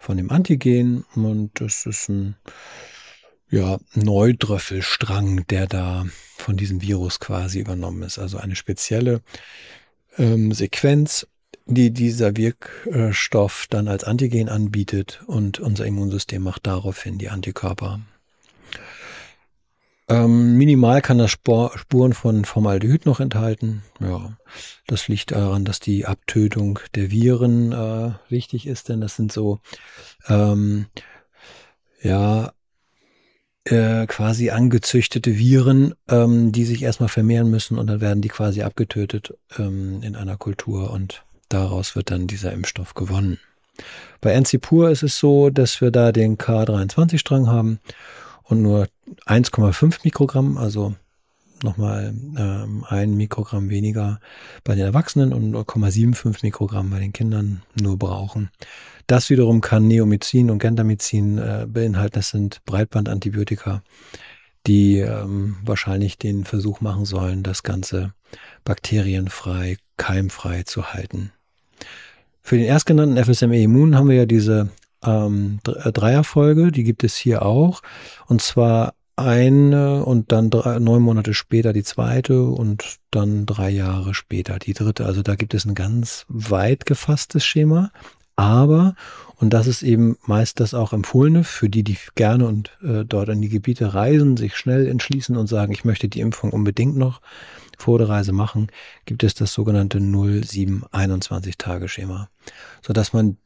von 0.00 0.16
dem 0.16 0.30
Antigen 0.30 1.04
und 1.14 1.60
das 1.60 1.86
ist 1.86 2.08
ein 2.08 2.34
ja, 3.50 3.78
Neudröffelstrang, 3.94 5.46
der 5.48 5.66
da 5.66 6.06
von 6.36 6.56
diesem 6.56 6.82
Virus 6.82 7.20
quasi 7.20 7.60
übernommen 7.60 8.02
ist. 8.02 8.18
Also 8.18 8.38
eine 8.38 8.56
spezielle 8.56 9.20
ähm, 10.16 10.52
Sequenz, 10.52 11.26
die 11.66 11.90
dieser 11.90 12.36
Wirkstoff 12.36 13.66
dann 13.68 13.88
als 13.88 14.04
Antigen 14.04 14.48
anbietet 14.48 15.22
und 15.26 15.60
unser 15.60 15.84
Immunsystem 15.84 16.42
macht 16.42 16.66
daraufhin 16.66 17.18
die 17.18 17.28
Antikörper. 17.28 18.00
Ähm, 20.10 20.56
minimal 20.56 21.02
kann 21.02 21.18
das 21.18 21.30
Spor 21.30 21.78
Spuren 21.78 22.14
von 22.14 22.44
Formaldehyd 22.44 23.06
noch 23.06 23.20
enthalten. 23.20 23.84
Ja, 24.00 24.36
das 24.88 25.06
liegt 25.06 25.30
daran, 25.30 25.64
dass 25.64 25.78
die 25.78 26.04
Abtötung 26.04 26.80
der 26.96 27.12
Viren 27.12 27.70
äh, 27.70 28.10
wichtig 28.28 28.66
ist, 28.66 28.88
denn 28.88 29.00
das 29.00 29.14
sind 29.14 29.30
so 29.30 29.60
ähm, 30.28 30.86
ja 32.02 32.52
äh, 33.66 34.06
quasi 34.06 34.50
angezüchtete 34.50 35.38
Viren, 35.38 35.94
ähm, 36.08 36.50
die 36.50 36.64
sich 36.64 36.82
erstmal 36.82 37.08
vermehren 37.08 37.48
müssen 37.48 37.78
und 37.78 37.86
dann 37.86 38.00
werden 38.00 38.20
die 38.20 38.28
quasi 38.28 38.62
abgetötet 38.62 39.34
ähm, 39.58 40.02
in 40.02 40.16
einer 40.16 40.36
Kultur 40.36 40.90
und 40.90 41.22
daraus 41.48 41.94
wird 41.94 42.10
dann 42.10 42.26
dieser 42.26 42.52
Impfstoff 42.52 42.94
gewonnen. 42.94 43.38
Bei 44.20 44.32
NC-Pur 44.32 44.90
ist 44.90 45.04
es 45.04 45.18
so, 45.18 45.50
dass 45.50 45.80
wir 45.80 45.92
da 45.92 46.10
den 46.10 46.36
K23-Strang 46.36 47.46
haben 47.46 47.78
und 48.50 48.62
nur 48.62 48.88
1,5 49.26 50.00
Mikrogramm, 50.04 50.58
also 50.58 50.94
nochmal 51.62 52.14
ähm, 52.36 52.84
ein 52.88 53.16
Mikrogramm 53.16 53.70
weniger 53.70 54.20
bei 54.64 54.74
den 54.74 54.84
Erwachsenen 54.84 55.32
und 55.32 55.52
0,75 55.54 56.38
Mikrogramm 56.42 56.90
bei 56.90 56.98
den 56.98 57.12
Kindern 57.12 57.62
nur 57.80 57.98
brauchen. 57.98 58.50
Das 59.06 59.30
wiederum 59.30 59.60
kann 59.60 59.86
Neomycin 59.86 60.50
und 60.50 60.58
Gentamicin 60.58 61.38
äh, 61.38 61.66
beinhalten. 61.68 62.14
Das 62.14 62.30
sind 62.30 62.64
Breitbandantibiotika, 62.64 63.82
die 64.66 64.98
ähm, 64.98 65.56
wahrscheinlich 65.64 66.18
den 66.18 66.44
Versuch 66.44 66.80
machen 66.80 67.04
sollen, 67.04 67.42
das 67.42 67.62
Ganze 67.62 68.14
bakterienfrei, 68.64 69.76
keimfrei 69.96 70.62
zu 70.62 70.92
halten. 70.92 71.32
Für 72.42 72.56
den 72.56 72.66
erstgenannten 72.66 73.22
FSME 73.22 73.62
Immun 73.62 73.96
haben 73.96 74.08
wir 74.08 74.16
ja 74.16 74.26
diese 74.26 74.70
ähm, 75.04 75.58
äh, 75.66 75.92
Dreierfolge, 75.92 76.72
die 76.72 76.84
gibt 76.84 77.04
es 77.04 77.16
hier 77.16 77.42
auch. 77.42 77.82
Und 78.26 78.40
zwar 78.42 78.94
eine 79.16 80.04
und 80.04 80.32
dann 80.32 80.50
drei, 80.50 80.78
neun 80.78 81.02
Monate 81.02 81.34
später 81.34 81.72
die 81.72 81.82
zweite 81.82 82.44
und 82.44 82.96
dann 83.10 83.44
drei 83.44 83.70
Jahre 83.70 84.14
später 84.14 84.58
die 84.58 84.72
dritte. 84.72 85.04
Also 85.04 85.22
da 85.22 85.34
gibt 85.34 85.54
es 85.54 85.66
ein 85.66 85.74
ganz 85.74 86.24
weit 86.28 86.86
gefasstes 86.86 87.44
Schema. 87.44 87.90
Aber, 88.36 88.94
und 89.36 89.50
das 89.50 89.66
ist 89.66 89.82
eben 89.82 90.16
meist 90.24 90.60
das 90.60 90.72
auch 90.72 90.94
empfohlene 90.94 91.44
für 91.44 91.68
die, 91.68 91.84
die 91.84 91.98
gerne 92.14 92.46
und 92.46 92.70
äh, 92.82 93.04
dort 93.04 93.28
in 93.28 93.42
die 93.42 93.50
Gebiete 93.50 93.92
reisen, 93.92 94.38
sich 94.38 94.56
schnell 94.56 94.86
entschließen 94.86 95.36
und 95.36 95.46
sagen, 95.46 95.74
ich 95.74 95.84
möchte 95.84 96.08
die 96.08 96.20
Impfung 96.20 96.50
unbedingt 96.50 96.96
noch 96.96 97.20
vor 97.76 97.98
der 97.98 98.08
Reise 98.08 98.32
machen, 98.32 98.68
gibt 99.04 99.24
es 99.24 99.34
das 99.34 99.52
sogenannte 99.52 99.98
0721-Tage-Schema, 99.98 102.30
sodass 102.80 103.12
man 103.12 103.36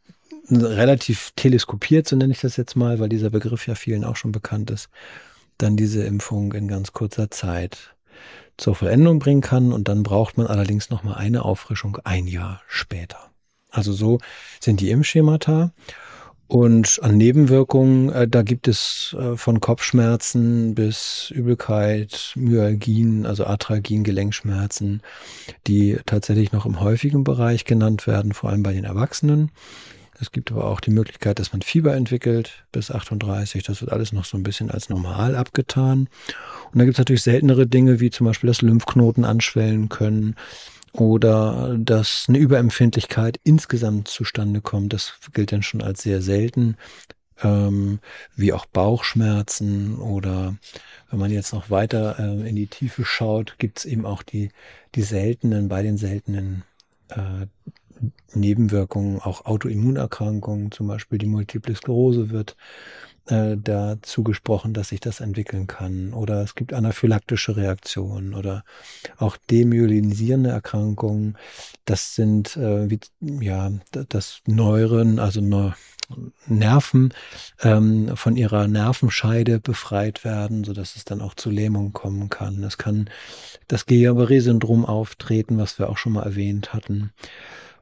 relativ 0.50 1.32
teleskopiert, 1.36 2.08
so 2.08 2.16
nenne 2.16 2.32
ich 2.32 2.40
das 2.40 2.56
jetzt 2.56 2.76
mal, 2.76 2.98
weil 2.98 3.08
dieser 3.08 3.30
Begriff 3.30 3.66
ja 3.66 3.74
vielen 3.74 4.04
auch 4.04 4.16
schon 4.16 4.32
bekannt 4.32 4.70
ist, 4.70 4.88
dann 5.58 5.76
diese 5.76 6.04
Impfung 6.04 6.52
in 6.52 6.68
ganz 6.68 6.92
kurzer 6.92 7.30
Zeit 7.30 7.94
zur 8.56 8.74
Vollendung 8.74 9.18
bringen 9.18 9.40
kann 9.40 9.72
und 9.72 9.88
dann 9.88 10.02
braucht 10.02 10.38
man 10.38 10.46
allerdings 10.46 10.90
noch 10.90 11.02
mal 11.02 11.14
eine 11.14 11.44
Auffrischung 11.44 11.98
ein 12.04 12.26
Jahr 12.26 12.60
später. 12.68 13.30
Also 13.70 13.92
so 13.92 14.18
sind 14.60 14.80
die 14.80 14.90
Impfschemata 14.90 15.72
und 16.46 17.00
an 17.02 17.16
Nebenwirkungen, 17.16 18.12
äh, 18.12 18.28
da 18.28 18.42
gibt 18.42 18.68
es 18.68 19.16
äh, 19.18 19.36
von 19.36 19.60
Kopfschmerzen 19.60 20.74
bis 20.74 21.32
Übelkeit, 21.34 22.32
Myalgien, 22.36 23.26
also 23.26 23.46
Arthralgien, 23.46 24.04
Gelenkschmerzen, 24.04 25.02
die 25.66 25.98
tatsächlich 26.06 26.52
noch 26.52 26.66
im 26.66 26.80
häufigen 26.80 27.24
Bereich 27.24 27.64
genannt 27.64 28.06
werden, 28.06 28.32
vor 28.32 28.50
allem 28.50 28.62
bei 28.62 28.72
den 28.72 28.84
Erwachsenen. 28.84 29.50
Es 30.20 30.32
gibt 30.32 30.52
aber 30.52 30.66
auch 30.66 30.80
die 30.80 30.90
Möglichkeit, 30.90 31.38
dass 31.38 31.52
man 31.52 31.62
Fieber 31.62 31.94
entwickelt 31.94 32.64
bis 32.72 32.90
38. 32.90 33.62
Das 33.62 33.80
wird 33.80 33.92
alles 33.92 34.12
noch 34.12 34.24
so 34.24 34.36
ein 34.36 34.42
bisschen 34.42 34.70
als 34.70 34.88
normal 34.88 35.36
abgetan. 35.36 36.08
Und 36.72 36.78
da 36.78 36.84
gibt 36.84 36.94
es 36.94 36.98
natürlich 36.98 37.22
seltenere 37.22 37.66
Dinge, 37.66 38.00
wie 38.00 38.10
zum 38.10 38.26
Beispiel, 38.26 38.48
dass 38.48 38.62
Lymphknoten 38.62 39.24
anschwellen 39.24 39.88
können 39.88 40.36
oder 40.92 41.76
dass 41.78 42.26
eine 42.28 42.38
Überempfindlichkeit 42.38 43.40
insgesamt 43.42 44.08
zustande 44.08 44.60
kommt. 44.60 44.92
Das 44.92 45.14
gilt 45.32 45.52
dann 45.52 45.62
schon 45.62 45.82
als 45.82 46.02
sehr 46.02 46.22
selten. 46.22 46.76
Ähm, 47.42 47.98
wie 48.36 48.52
auch 48.52 48.64
Bauchschmerzen 48.64 49.96
oder 49.98 50.56
wenn 51.10 51.18
man 51.18 51.32
jetzt 51.32 51.52
noch 51.52 51.68
weiter 51.68 52.16
äh, 52.20 52.48
in 52.48 52.54
die 52.54 52.68
Tiefe 52.68 53.04
schaut, 53.04 53.56
gibt 53.58 53.80
es 53.80 53.84
eben 53.86 54.06
auch 54.06 54.22
die, 54.22 54.50
die 54.94 55.02
seltenen, 55.02 55.68
bei 55.68 55.82
den 55.82 55.96
seltenen 55.96 56.62
äh, 57.08 57.46
Nebenwirkungen, 58.32 59.20
auch 59.20 59.44
Autoimmunerkrankungen, 59.44 60.72
zum 60.72 60.88
Beispiel 60.88 61.18
die 61.18 61.26
Multiple 61.26 61.74
Sklerose 61.74 62.30
wird 62.30 62.56
äh, 63.26 63.56
da 63.56 63.96
zugesprochen, 64.02 64.74
dass 64.74 64.90
sich 64.90 65.00
das 65.00 65.20
entwickeln 65.20 65.66
kann. 65.66 66.12
Oder 66.12 66.42
es 66.42 66.54
gibt 66.54 66.72
anaphylaktische 66.72 67.56
Reaktionen 67.56 68.34
oder 68.34 68.64
auch 69.18 69.36
demyelinisierende 69.50 70.50
Erkrankungen. 70.50 71.38
Das 71.84 72.14
sind 72.14 72.56
äh, 72.56 72.90
wie, 72.90 73.00
ja 73.20 73.70
das 73.90 74.40
Neuren, 74.46 75.18
also 75.18 75.40
Neu 75.40 75.70
Nerven 76.46 77.14
ähm, 77.62 78.14
von 78.14 78.36
ihrer 78.36 78.68
Nervenscheide 78.68 79.58
befreit 79.58 80.22
werden, 80.22 80.64
so 80.64 80.72
dass 80.72 80.96
es 80.96 81.04
dann 81.04 81.22
auch 81.22 81.34
zu 81.34 81.50
Lähmung 81.50 81.92
kommen 81.92 82.28
kann. 82.28 82.62
Es 82.62 82.76
kann 82.76 83.08
das 83.68 83.86
Guillain-Barré-Syndrom 83.86 84.84
auftreten, 84.84 85.56
was 85.56 85.78
wir 85.78 85.88
auch 85.88 85.96
schon 85.96 86.12
mal 86.12 86.24
erwähnt 86.24 86.74
hatten. 86.74 87.12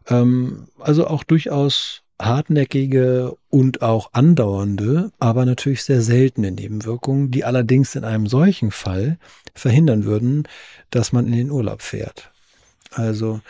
Ähm, 0.08 0.68
also 0.78 1.06
auch 1.06 1.24
durchaus 1.24 2.02
hartnäckige 2.20 3.36
und 3.48 3.82
auch 3.82 4.10
andauernde, 4.12 5.10
aber 5.18 5.44
natürlich 5.44 5.82
sehr 5.82 6.02
seltene 6.02 6.52
Nebenwirkungen, 6.52 7.30
die 7.30 7.44
allerdings 7.44 7.94
in 7.94 8.04
einem 8.04 8.26
solchen 8.26 8.70
Fall 8.70 9.18
verhindern 9.54 10.04
würden, 10.04 10.44
dass 10.90 11.12
man 11.12 11.26
in 11.26 11.32
den 11.32 11.50
Urlaub 11.50 11.82
fährt. 11.82 12.30
Also 12.90 13.40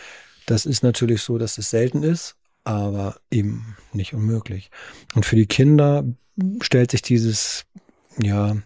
das 0.47 0.67
ist 0.67 0.83
natürlich 0.83 1.23
so, 1.23 1.39
dass 1.39 1.59
es 1.59 1.71
selten 1.71 2.03
ist, 2.03 2.37
aber 2.65 3.17
eben 3.31 3.77
nicht 3.93 4.15
unmöglich. 4.15 4.71
Und 5.15 5.27
für 5.27 5.37
die 5.37 5.47
Kinder 5.47 6.05
stellt 6.63 6.93
sich 6.93 7.03
dieses 7.03 7.65
ja 8.21 8.57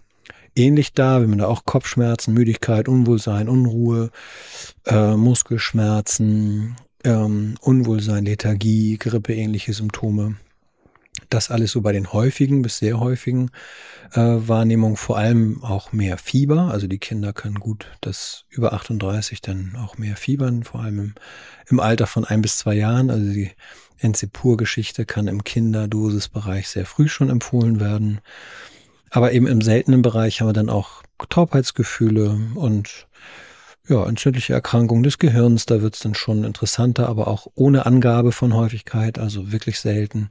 ähnlich 0.54 0.92
dar, 0.92 1.20
wenn 1.20 1.30
man 1.30 1.38
da 1.38 1.46
auch 1.46 1.64
Kopfschmerzen, 1.64 2.32
Müdigkeit, 2.32 2.88
Unwohlsein, 2.88 3.48
Unruhe, 3.48 4.10
äh, 4.86 5.16
Muskelschmerzen, 5.16 6.76
ähm, 7.06 7.54
Unwohlsein, 7.60 8.24
Lethargie, 8.24 8.98
Grippeähnliche 8.98 9.72
Symptome. 9.72 10.36
Das 11.30 11.50
alles 11.50 11.72
so 11.72 11.80
bei 11.80 11.92
den 11.92 12.12
häufigen 12.12 12.60
bis 12.60 12.78
sehr 12.78 13.00
häufigen 13.00 13.50
äh, 14.12 14.20
Wahrnehmungen, 14.20 14.96
vor 14.96 15.16
allem 15.16 15.62
auch 15.64 15.92
mehr 15.92 16.18
Fieber. 16.18 16.70
Also 16.70 16.88
die 16.88 16.98
Kinder 16.98 17.32
können 17.32 17.58
gut 17.58 17.86
das 18.02 18.44
über 18.50 18.74
38 18.74 19.40
dann 19.40 19.76
auch 19.76 19.96
mehr 19.96 20.16
fiebern, 20.16 20.64
vor 20.64 20.80
allem 20.82 20.98
im, 20.98 21.14
im 21.68 21.80
Alter 21.80 22.06
von 22.06 22.24
ein 22.24 22.42
bis 22.42 22.58
zwei 22.58 22.74
Jahren. 22.74 23.10
Also 23.10 23.32
die 23.32 23.50
Enzepur-Geschichte 23.98 25.06
kann 25.06 25.26
im 25.26 25.42
Kinderdosisbereich 25.42 26.68
sehr 26.68 26.84
früh 26.84 27.08
schon 27.08 27.30
empfohlen 27.30 27.80
werden. 27.80 28.20
Aber 29.10 29.32
eben 29.32 29.46
im 29.46 29.62
seltenen 29.62 30.02
Bereich 30.02 30.40
haben 30.40 30.48
wir 30.48 30.52
dann 30.52 30.68
auch 30.68 31.02
Taubheitsgefühle 31.30 32.38
und 32.56 33.06
ja, 33.88 34.04
entzündliche 34.06 34.52
Erkrankung 34.52 35.02
des 35.02 35.18
Gehirns, 35.18 35.66
da 35.66 35.80
wird 35.80 35.94
es 35.94 36.00
dann 36.00 36.14
schon 36.14 36.44
interessanter, 36.44 37.08
aber 37.08 37.28
auch 37.28 37.46
ohne 37.54 37.86
Angabe 37.86 38.32
von 38.32 38.54
Häufigkeit, 38.54 39.18
also 39.18 39.52
wirklich 39.52 39.78
selten. 39.78 40.30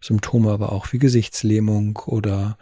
Symptome 0.00 0.50
aber 0.50 0.72
auch 0.72 0.92
wie 0.92 0.98
Gesichtslähmung 0.98 1.98
oder 2.06 2.56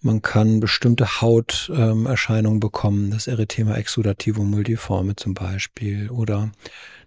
man 0.00 0.20
kann 0.20 0.58
bestimmte 0.58 1.20
Hauterscheinungen 1.20 2.56
ähm, 2.56 2.60
bekommen, 2.60 3.10
das 3.12 3.28
Erythema 3.28 3.76
exudativum 3.76 4.50
multiforme 4.50 5.14
zum 5.14 5.34
Beispiel 5.34 6.10
oder 6.10 6.50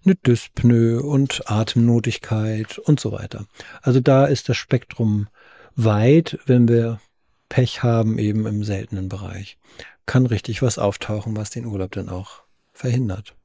eine 0.06 0.16
Dyspnoe 0.16 1.02
und 1.02 1.52
Atemnotigkeit 1.52 2.78
und 2.78 3.02
so 3.02 3.12
weiter. 3.12 3.46
Also 3.82 4.00
da 4.00 4.26
ist 4.26 4.48
das 4.48 4.56
Spektrum 4.56 5.28
weit, 5.76 6.40
wenn 6.46 6.70
wir 6.70 7.02
Pech 7.50 7.84
haben, 7.84 8.18
eben 8.18 8.46
im 8.48 8.64
seltenen 8.64 9.10
Bereich. 9.10 9.58
Kann 10.06 10.26
richtig 10.26 10.62
was 10.62 10.78
auftauchen, 10.78 11.36
was 11.36 11.50
den 11.50 11.66
Urlaub 11.66 11.92
dann 11.92 12.08
auch 12.08 12.45
verhindert. 12.76 13.36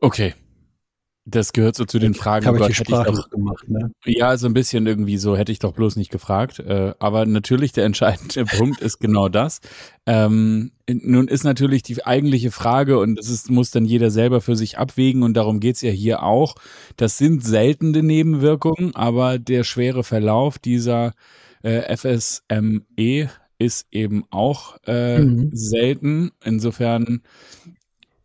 Okay. 0.00 0.34
Das 1.28 1.52
gehört 1.52 1.74
so 1.74 1.84
zu 1.84 1.98
den 1.98 2.14
Fragen. 2.14 2.46
Habe 2.46 2.60
ich 2.60 2.66
die 2.66 2.74
Sprache 2.74 3.10
ich 3.10 3.16
doch, 3.16 3.30
gemacht, 3.30 3.68
ne? 3.68 3.90
Ja, 4.04 4.36
so 4.36 4.46
ein 4.46 4.54
bisschen 4.54 4.86
irgendwie 4.86 5.16
so 5.16 5.36
hätte 5.36 5.50
ich 5.50 5.58
doch 5.58 5.72
bloß 5.72 5.96
nicht 5.96 6.12
gefragt. 6.12 6.60
Äh, 6.60 6.94
aber 7.00 7.26
natürlich 7.26 7.72
der 7.72 7.84
entscheidende 7.84 8.44
Punkt 8.56 8.80
ist 8.80 9.00
genau 9.00 9.28
das. 9.28 9.60
Ähm, 10.06 10.70
nun 10.88 11.26
ist 11.26 11.42
natürlich 11.42 11.82
die 11.82 12.06
eigentliche 12.06 12.52
Frage 12.52 13.00
und 13.00 13.16
das 13.16 13.28
ist, 13.28 13.50
muss 13.50 13.72
dann 13.72 13.84
jeder 13.84 14.12
selber 14.12 14.40
für 14.40 14.54
sich 14.54 14.78
abwägen 14.78 15.24
und 15.24 15.34
darum 15.34 15.58
geht's 15.58 15.80
ja 15.80 15.90
hier 15.90 16.22
auch. 16.22 16.54
Das 16.96 17.18
sind 17.18 17.44
seltene 17.44 18.04
Nebenwirkungen, 18.04 18.94
aber 18.94 19.40
der 19.40 19.64
schwere 19.64 20.04
Verlauf 20.04 20.60
dieser 20.60 21.12
äh, 21.64 21.96
FSME 21.96 23.30
ist 23.58 23.86
eben 23.90 24.24
auch 24.30 24.76
äh, 24.86 25.18
mhm. 25.18 25.50
selten. 25.52 26.30
Insofern 26.44 27.22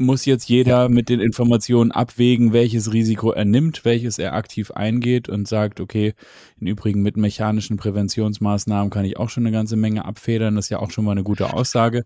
muss 0.01 0.25
jetzt 0.25 0.49
jeder 0.49 0.89
mit 0.89 1.09
den 1.09 1.19
Informationen 1.19 1.91
abwägen, 1.91 2.53
welches 2.53 2.91
Risiko 2.91 3.31
er 3.31 3.45
nimmt, 3.45 3.85
welches 3.85 4.19
er 4.19 4.33
aktiv 4.33 4.71
eingeht 4.71 5.29
und 5.29 5.47
sagt, 5.47 5.79
okay, 5.79 6.13
im 6.59 6.67
Übrigen 6.67 7.01
mit 7.01 7.17
mechanischen 7.17 7.77
Präventionsmaßnahmen 7.77 8.89
kann 8.89 9.05
ich 9.05 9.17
auch 9.17 9.29
schon 9.29 9.45
eine 9.45 9.55
ganze 9.55 9.75
Menge 9.75 10.05
abfedern. 10.05 10.55
Das 10.55 10.65
ist 10.65 10.69
ja 10.69 10.79
auch 10.79 10.91
schon 10.91 11.05
mal 11.05 11.11
eine 11.11 11.23
gute 11.23 11.53
Aussage. 11.53 12.03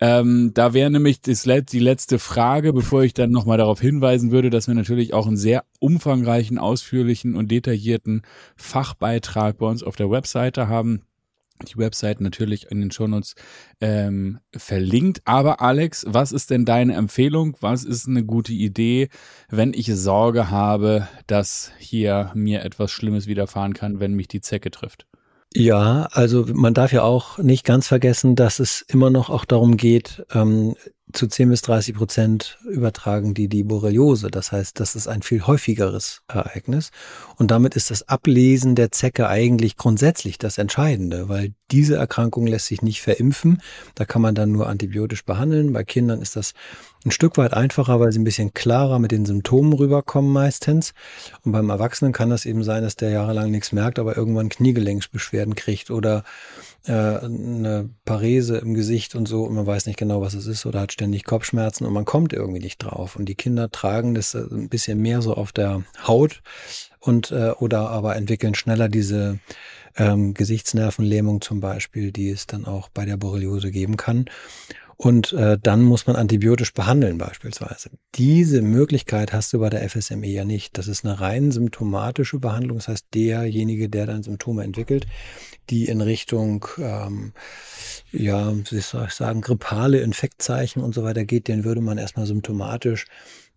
Ähm, 0.00 0.50
da 0.54 0.74
wäre 0.74 0.90
nämlich 0.90 1.20
das, 1.20 1.42
die 1.42 1.78
letzte 1.78 2.18
Frage, 2.18 2.72
bevor 2.72 3.02
ich 3.02 3.14
dann 3.14 3.30
nochmal 3.30 3.58
darauf 3.58 3.80
hinweisen 3.80 4.30
würde, 4.30 4.50
dass 4.50 4.66
wir 4.66 4.74
natürlich 4.74 5.14
auch 5.14 5.26
einen 5.26 5.36
sehr 5.36 5.64
umfangreichen, 5.80 6.58
ausführlichen 6.58 7.36
und 7.36 7.50
detaillierten 7.50 8.22
Fachbeitrag 8.56 9.58
bei 9.58 9.66
uns 9.66 9.82
auf 9.82 9.96
der 9.96 10.10
Webseite 10.10 10.68
haben 10.68 11.02
die 11.64 11.78
Website 11.78 12.20
natürlich 12.20 12.70
in 12.70 12.80
den 12.80 12.90
Shownotes 12.90 13.34
ähm, 13.80 14.40
verlinkt. 14.56 15.22
Aber 15.24 15.60
Alex, 15.60 16.04
was 16.08 16.32
ist 16.32 16.50
denn 16.50 16.64
deine 16.64 16.94
Empfehlung? 16.94 17.56
Was 17.60 17.84
ist 17.84 18.08
eine 18.08 18.24
gute 18.24 18.52
Idee, 18.52 19.08
wenn 19.48 19.72
ich 19.74 19.86
Sorge 19.94 20.50
habe, 20.50 21.08
dass 21.26 21.72
hier 21.78 22.30
mir 22.34 22.62
etwas 22.64 22.90
Schlimmes 22.90 23.26
widerfahren 23.26 23.74
kann, 23.74 24.00
wenn 24.00 24.14
mich 24.14 24.28
die 24.28 24.40
Zecke 24.40 24.70
trifft? 24.70 25.06
Ja, 25.54 26.08
also 26.12 26.46
man 26.52 26.72
darf 26.72 26.92
ja 26.92 27.02
auch 27.02 27.38
nicht 27.38 27.64
ganz 27.64 27.86
vergessen, 27.86 28.36
dass 28.36 28.58
es 28.58 28.80
immer 28.88 29.10
noch 29.10 29.28
auch 29.28 29.44
darum 29.44 29.76
geht, 29.76 30.24
ähm, 30.32 30.74
zu 31.12 31.26
10 31.26 31.50
bis 31.50 31.62
30 31.62 31.94
Prozent 31.94 32.58
übertragen 32.64 33.34
die 33.34 33.48
die 33.48 33.64
Borreliose. 33.64 34.30
Das 34.30 34.52
heißt, 34.52 34.80
das 34.80 34.96
ist 34.96 35.08
ein 35.08 35.22
viel 35.22 35.46
häufigeres 35.46 36.22
Ereignis. 36.28 36.90
Und 37.36 37.50
damit 37.50 37.76
ist 37.76 37.90
das 37.90 38.08
Ablesen 38.08 38.74
der 38.74 38.90
Zecke 38.92 39.28
eigentlich 39.28 39.76
grundsätzlich 39.76 40.38
das 40.38 40.58
Entscheidende, 40.58 41.28
weil 41.28 41.54
diese 41.70 41.96
Erkrankung 41.96 42.46
lässt 42.46 42.66
sich 42.66 42.82
nicht 42.82 43.00
verimpfen. 43.00 43.62
Da 43.94 44.04
kann 44.04 44.22
man 44.22 44.34
dann 44.34 44.52
nur 44.52 44.68
antibiotisch 44.68 45.24
behandeln. 45.24 45.72
Bei 45.72 45.84
Kindern 45.84 46.20
ist 46.20 46.36
das 46.36 46.52
ein 47.04 47.10
Stück 47.10 47.36
weit 47.38 47.54
einfacher, 47.54 47.98
weil 47.98 48.12
sie 48.12 48.20
ein 48.20 48.24
bisschen 48.24 48.54
klarer 48.54 48.98
mit 48.98 49.10
den 49.10 49.24
Symptomen 49.24 49.72
rüberkommen 49.72 50.32
meistens. 50.32 50.94
Und 51.44 51.52
beim 51.52 51.70
Erwachsenen 51.70 52.12
kann 52.12 52.30
das 52.30 52.46
eben 52.46 52.62
sein, 52.62 52.82
dass 52.82 52.96
der 52.96 53.10
jahrelang 53.10 53.50
nichts 53.50 53.72
merkt, 53.72 53.98
aber 53.98 54.16
irgendwann 54.16 54.48
Kniegelenksbeschwerden 54.48 55.54
kriegt 55.54 55.90
oder 55.90 56.24
äh, 56.86 56.92
eine 56.92 57.90
Parese 58.04 58.58
im 58.58 58.74
Gesicht 58.74 59.14
und 59.14 59.26
so 59.26 59.44
und 59.44 59.54
man 59.54 59.66
weiß 59.66 59.86
nicht 59.86 59.98
genau, 59.98 60.20
was 60.20 60.34
es 60.34 60.46
ist 60.46 60.66
oder 60.66 60.80
hat 60.80 60.92
ständig 60.92 61.24
Kopfschmerzen 61.24 61.86
und 61.86 61.92
man 61.92 62.04
kommt 62.04 62.32
irgendwie 62.32 62.60
nicht 62.60 62.78
drauf. 62.78 63.16
Und 63.16 63.26
die 63.26 63.34
Kinder 63.34 63.70
tragen 63.70 64.14
das 64.14 64.34
äh, 64.34 64.44
ein 64.50 64.68
bisschen 64.68 64.98
mehr 64.98 65.22
so 65.22 65.34
auf 65.34 65.52
der 65.52 65.84
Haut 66.06 66.42
und 66.98 67.30
äh, 67.30 67.50
oder 67.58 67.90
aber 67.90 68.16
entwickeln 68.16 68.54
schneller 68.54 68.88
diese 68.88 69.38
ähm, 69.96 70.34
Gesichtsnervenlähmung 70.34 71.40
zum 71.40 71.60
Beispiel, 71.60 72.12
die 72.12 72.30
es 72.30 72.46
dann 72.46 72.64
auch 72.64 72.88
bei 72.88 73.04
der 73.04 73.16
Borreliose 73.16 73.70
geben 73.70 73.96
kann. 73.96 74.26
Und 75.02 75.32
äh, 75.32 75.58
dann 75.60 75.82
muss 75.82 76.06
man 76.06 76.14
antibiotisch 76.14 76.72
behandeln 76.74 77.18
beispielsweise. 77.18 77.90
Diese 78.14 78.62
Möglichkeit 78.62 79.32
hast 79.32 79.52
du 79.52 79.58
bei 79.58 79.68
der 79.68 79.90
FSME 79.90 80.28
ja 80.28 80.44
nicht. 80.44 80.78
Das 80.78 80.86
ist 80.86 81.04
eine 81.04 81.20
rein 81.20 81.50
symptomatische 81.50 82.38
Behandlung. 82.38 82.78
Das 82.78 82.86
heißt, 82.86 83.06
derjenige, 83.12 83.88
der 83.88 84.06
dann 84.06 84.22
Symptome 84.22 84.62
entwickelt, 84.62 85.08
die 85.70 85.86
in 85.86 86.02
Richtung, 86.02 86.66
ähm, 86.78 87.32
ja, 88.12 88.54
wie 88.54 88.78
soll 88.78 89.06
ich 89.08 89.14
sagen, 89.14 89.40
grippale 89.40 89.98
Infektzeichen 89.98 90.80
und 90.80 90.94
so 90.94 91.02
weiter 91.02 91.24
geht, 91.24 91.48
den 91.48 91.64
würde 91.64 91.80
man 91.80 91.98
erstmal 91.98 92.26
symptomatisch 92.26 93.06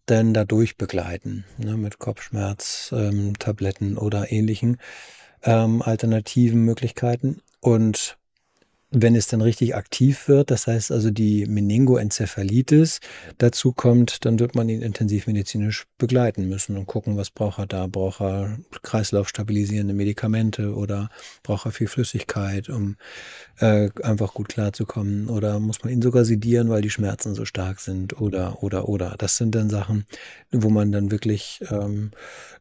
dann 0.08 0.34
dadurch 0.34 0.78
begleiten, 0.78 1.46
ne, 1.60 1.78
mit 1.78 2.00
Kopfschmerz, 2.00 2.92
ähm, 2.92 3.38
Tabletten 3.38 4.00
oder 4.00 4.32
ähnlichen 4.32 4.78
ähm, 5.44 5.84
alternativen 5.84 6.66
Möglichkeiten. 6.66 7.42
Und 7.60 8.18
wenn 8.92 9.16
es 9.16 9.28
dann 9.28 9.42
richtig 9.42 9.76
aktiv 9.76 10.28
wird, 10.28 10.52
das 10.52 10.68
heißt 10.68 10.92
also 10.92 11.10
die 11.10 11.46
Meningoenzephalitis 11.48 13.00
dazu 13.38 13.74
kommt, 13.74 14.26
dann 14.26 14.40
wird 14.40 14.56
man 14.56 14.70
ihn 14.70 14.82
intensivmedizinisch 14.82 15.86
begleiten 15.98 16.48
müssen 16.48 16.78
und 16.78 16.86
gucken, 16.86 17.18
was 17.18 17.30
braucht 17.30 17.60
er 17.60 17.66
da? 17.66 17.88
Braucht 17.88 18.22
er 18.22 18.58
kreislaufstabilisierende 18.84 19.94
Medikamente 19.94 20.76
oder 20.76 21.10
braucht 21.44 21.66
er 21.66 21.72
viel 21.72 21.88
Flüssigkeit, 21.88 22.70
um 22.70 22.96
äh, 23.60 23.90
einfach 24.04 24.34
gut 24.34 24.50
klarzukommen? 24.50 25.30
Oder 25.30 25.60
muss 25.60 25.84
man 25.84 25.92
ihn 25.92 26.02
sogar 26.02 26.24
sedieren, 26.24 26.70
weil 26.70 26.82
die 26.82 26.90
Schmerzen 26.90 27.34
so 27.34 27.46
stark 27.46 27.80
sind? 27.80 28.22
Oder, 28.22 28.62
oder, 28.64 28.88
oder. 28.88 29.16
Das 29.18 29.38
sind 29.38 29.56
dann 29.56 29.70
Sachen, 29.70 30.06
wo 30.52 30.70
man 30.70 30.92
dann 30.92 31.12
wirklich 31.12 31.62
ähm, 31.72 32.12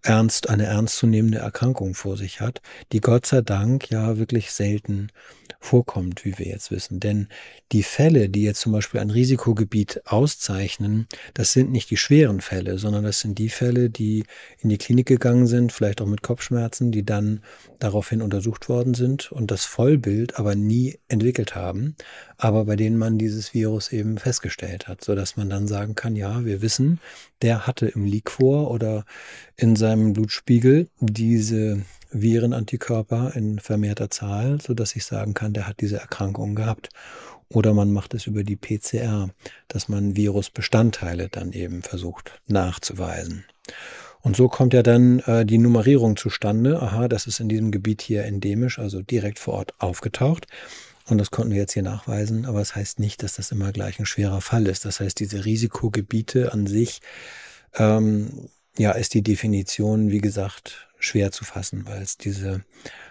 ernst, 0.03 0.49
eine 0.49 0.65
ernstzunehmende 0.65 1.39
Erkrankung 1.39 1.95
vor 1.95 2.17
sich 2.17 2.41
hat, 2.41 2.61
die 2.93 3.01
Gott 3.01 3.27
sei 3.27 3.43
Dank 3.43 3.91
ja 3.91 4.17
wirklich 4.17 4.53
selten 4.53 5.09
vorkommt 5.61 6.14
nimmt, 6.15 6.25
wie 6.25 6.39
wir 6.39 6.47
jetzt 6.47 6.71
wissen. 6.71 7.01
Denn 7.01 7.29
die 7.73 7.83
Fälle, 7.83 8.29
die 8.29 8.43
jetzt 8.43 8.61
zum 8.61 8.73
Beispiel 8.73 9.01
ein 9.01 9.11
Risikogebiet 9.11 10.03
auszeichnen, 10.07 11.07
das 11.35 11.53
sind 11.53 11.73
nicht 11.73 11.91
die 11.91 11.97
schweren 11.97 12.41
Fälle, 12.41 12.79
sondern 12.79 13.05
das 13.05 13.21
sind 13.21 13.39
die 13.39 13.49
Fälle, 13.49 13.91
die 13.91 14.25
in 14.59 14.69
die 14.69 14.79
Klinik 14.79 15.07
gegangen 15.07 15.47
sind, 15.47 15.73
vielleicht 15.73 16.01
auch 16.01 16.07
mit 16.07 16.23
Kopfschmerzen, 16.23 16.93
die 16.93 17.05
dann 17.05 17.41
daraufhin 17.79 18.23
untersucht 18.23 18.69
worden 18.69 18.95
sind 18.95 19.33
und 19.33 19.51
das 19.51 19.65
Vollbild 19.65 20.39
aber 20.39 20.55
nie 20.55 20.99
entwickelt 21.09 21.55
haben, 21.55 21.97
aber 22.37 22.65
bei 22.65 22.77
denen 22.77 22.97
man 22.97 23.19
dieses 23.19 23.55
Virus 23.55 23.93
eben 23.93 24.19
festgestellt 24.19 24.89
hat, 24.89 25.05
so 25.05 25.15
dass 25.15 25.37
man 25.37 25.51
dann 25.51 25.67
sagen 25.67 25.95
kann, 25.95 26.17
ja, 26.17 26.45
wir 26.45 26.63
wissen, 26.63 27.01
der 27.43 27.67
hatte 27.67 27.87
im 27.87 28.05
Liquor 28.05 28.71
oder 28.71 29.05
in 29.57 29.77
seinem 29.77 30.13
Blutspiegel 30.13 30.89
diese 31.01 31.83
Virenantikörper 32.15 33.33
in 33.35 33.59
vermehrter 33.59 34.11
Zahl, 34.11 34.61
so 34.61 34.73
dass 34.73 34.97
ich 34.97 35.05
sagen 35.05 35.35
kann, 35.35 35.53
der 35.53 35.67
hat 35.67 35.81
diese 35.81 35.99
Erkrankung 35.99 36.55
gehabt. 36.55 36.89
Oder 37.49 37.75
man 37.75 37.93
macht 37.93 38.15
es 38.15 38.27
über 38.27 38.43
die 38.43 38.57
PCR, 38.57 39.29
dass 39.69 39.89
man 39.89 40.17
Virusbestandteile 40.17 41.29
dann 41.29 41.53
eben 41.53 41.83
versucht 41.83 42.41
nachzuweisen. 42.47 43.45
Und 44.23 44.37
so 44.37 44.49
kommt 44.49 44.73
ja 44.73 44.83
dann 44.83 45.19
äh, 45.21 45.45
die 45.45 45.59
Nummerierung 45.59 46.17
zustande. 46.17 46.81
Aha, 46.81 47.09
das 47.09 47.27
ist 47.27 47.41
in 47.41 47.51
diesem 47.51 47.71
Gebiet 47.71 48.01
hier 48.01 48.25
endemisch, 48.25 48.79
also 48.79 49.03
direkt 49.03 49.39
vor 49.39 49.55
Ort 49.55 49.75
aufgetaucht. 49.79 50.47
Und 51.07 51.19
das 51.19 51.31
konnten 51.31 51.53
wir 51.53 51.61
jetzt 51.61 51.75
hier 51.75 51.83
nachweisen, 51.83 52.47
aber 52.47 52.63
es 52.63 52.69
das 52.69 52.77
heißt 52.77 53.01
nicht, 53.01 53.23
dass 53.23 53.35
das 53.35 53.53
immer 53.53 53.73
gleich 53.73 53.99
ein 53.99 54.07
schwerer 54.07 54.41
Fall 54.41 54.67
ist. 54.67 54.87
Das 54.87 55.01
heißt, 55.01 55.21
diese 55.21 55.45
Risikogebiete 55.45 56.53
an 56.53 56.67
sich, 56.67 57.03
ähm, 57.75 58.49
ja, 58.79 58.93
ist 58.93 59.15
die 59.15 59.23
Definition, 59.23 60.11
wie 60.11 60.21
gesagt, 60.21 60.89
schwer 60.99 61.31
zu 61.31 61.45
fassen, 61.45 61.87
weil 61.87 62.03
es 62.03 62.17
diese 62.17 62.65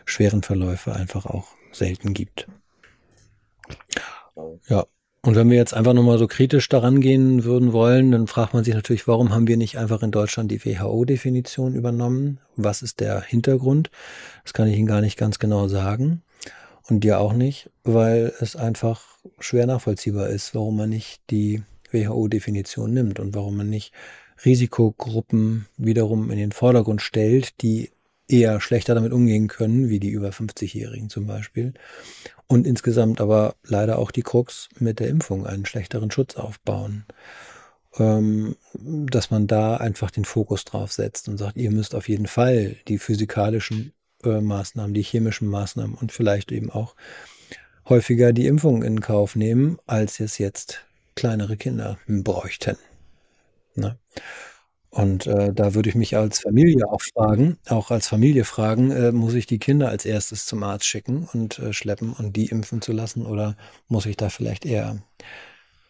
schweren 0.05 0.43
Verläufe 0.43 0.93
einfach 0.93 1.25
auch 1.25 1.47
selten 1.71 2.13
gibt. 2.13 2.47
Ja, 4.67 4.85
und 5.25 5.35
wenn 5.35 5.49
wir 5.49 5.55
jetzt 5.55 5.73
einfach 5.73 5.93
nochmal 5.93 6.17
so 6.17 6.27
kritisch 6.27 6.67
daran 6.67 6.99
gehen 6.99 7.45
würden 7.45 7.71
wollen, 7.71 8.11
dann 8.11 8.27
fragt 8.27 8.53
man 8.53 8.65
sich 8.65 8.73
natürlich, 8.73 9.07
warum 9.07 9.33
haben 9.33 9.47
wir 9.47 9.55
nicht 9.55 9.77
einfach 9.77 10.03
in 10.03 10.11
Deutschland 10.11 10.51
die 10.51 10.65
WHO-Definition 10.65 11.75
übernommen? 11.75 12.39
Was 12.57 12.81
ist 12.81 12.99
der 12.99 13.21
Hintergrund? 13.21 13.89
Das 14.43 14.53
kann 14.53 14.67
ich 14.67 14.77
Ihnen 14.77 14.87
gar 14.87 14.99
nicht 14.99 15.17
ganz 15.17 15.39
genau 15.39 15.69
sagen. 15.69 16.23
Und 16.89 17.05
dir 17.05 17.19
auch 17.19 17.31
nicht, 17.31 17.69
weil 17.85 18.33
es 18.41 18.57
einfach 18.57 19.17
schwer 19.39 19.65
nachvollziehbar 19.65 20.27
ist, 20.27 20.53
warum 20.55 20.75
man 20.75 20.89
nicht 20.89 21.21
die 21.29 21.63
WHO-Definition 21.91 22.93
nimmt 22.93 23.21
und 23.21 23.33
warum 23.33 23.55
man 23.55 23.69
nicht 23.69 23.93
Risikogruppen 24.43 25.67
wiederum 25.77 26.31
in 26.31 26.37
den 26.37 26.51
Vordergrund 26.51 27.01
stellt, 27.01 27.61
die 27.61 27.91
eher 28.27 28.61
schlechter 28.61 28.95
damit 28.95 29.11
umgehen 29.11 29.47
können, 29.47 29.89
wie 29.89 29.99
die 29.99 30.09
über 30.09 30.29
50-Jährigen 30.29 31.09
zum 31.09 31.27
Beispiel. 31.27 31.73
Und 32.47 32.67
insgesamt 32.67 33.21
aber 33.21 33.55
leider 33.63 33.99
auch 33.99 34.11
die 34.11 34.21
Krux 34.21 34.69
mit 34.79 34.99
der 34.99 35.09
Impfung 35.09 35.45
einen 35.45 35.65
schlechteren 35.65 36.11
Schutz 36.11 36.35
aufbauen. 36.35 37.05
Ähm, 37.99 38.55
dass 38.73 39.29
man 39.29 39.45
da 39.45 39.77
einfach 39.77 40.09
den 40.09 40.25
Fokus 40.25 40.65
drauf 40.65 40.91
setzt 40.91 41.27
und 41.29 41.37
sagt, 41.37 41.57
ihr 41.57 41.69
müsst 41.69 41.93
auf 41.93 42.09
jeden 42.09 42.25
Fall 42.25 42.75
die 42.87 42.97
physikalischen 42.97 43.93
äh, 44.23 44.41
Maßnahmen, 44.41 44.95
die 44.95 45.03
chemischen 45.03 45.47
Maßnahmen 45.47 45.95
und 45.95 46.11
vielleicht 46.11 46.51
eben 46.51 46.71
auch 46.71 46.95
häufiger 47.87 48.33
die 48.33 48.47
Impfung 48.47 48.81
in 48.81 48.99
Kauf 48.99 49.35
nehmen, 49.35 49.77
als 49.85 50.19
es 50.19 50.39
jetzt 50.39 50.85
kleinere 51.15 51.55
Kinder 51.55 51.99
bräuchten. 52.07 52.77
Ne? 53.75 53.97
Und 54.89 55.25
äh, 55.27 55.51
da 55.53 55.73
würde 55.73 55.89
ich 55.89 55.95
mich 55.95 56.15
als 56.17 56.39
Familie 56.41 56.87
auch 56.91 57.01
fragen, 57.01 57.57
auch 57.67 57.89
als 57.91 58.07
Familie 58.07 58.45
fragen, 58.45 58.91
äh, 58.91 59.11
muss 59.11 59.33
ich 59.33 59.47
die 59.47 59.57
Kinder 59.59 59.89
als 59.89 60.05
erstes 60.05 60.45
zum 60.45 60.63
Arzt 60.63 60.85
schicken 60.85 61.27
und 61.33 61.57
äh, 61.59 61.73
schleppen 61.73 62.13
und 62.13 62.35
die 62.35 62.45
impfen 62.47 62.81
zu 62.81 62.91
lassen 62.93 63.25
oder 63.25 63.57
muss 63.87 64.05
ich 64.05 64.17
da 64.17 64.29
vielleicht 64.29 64.65
eher 64.65 65.01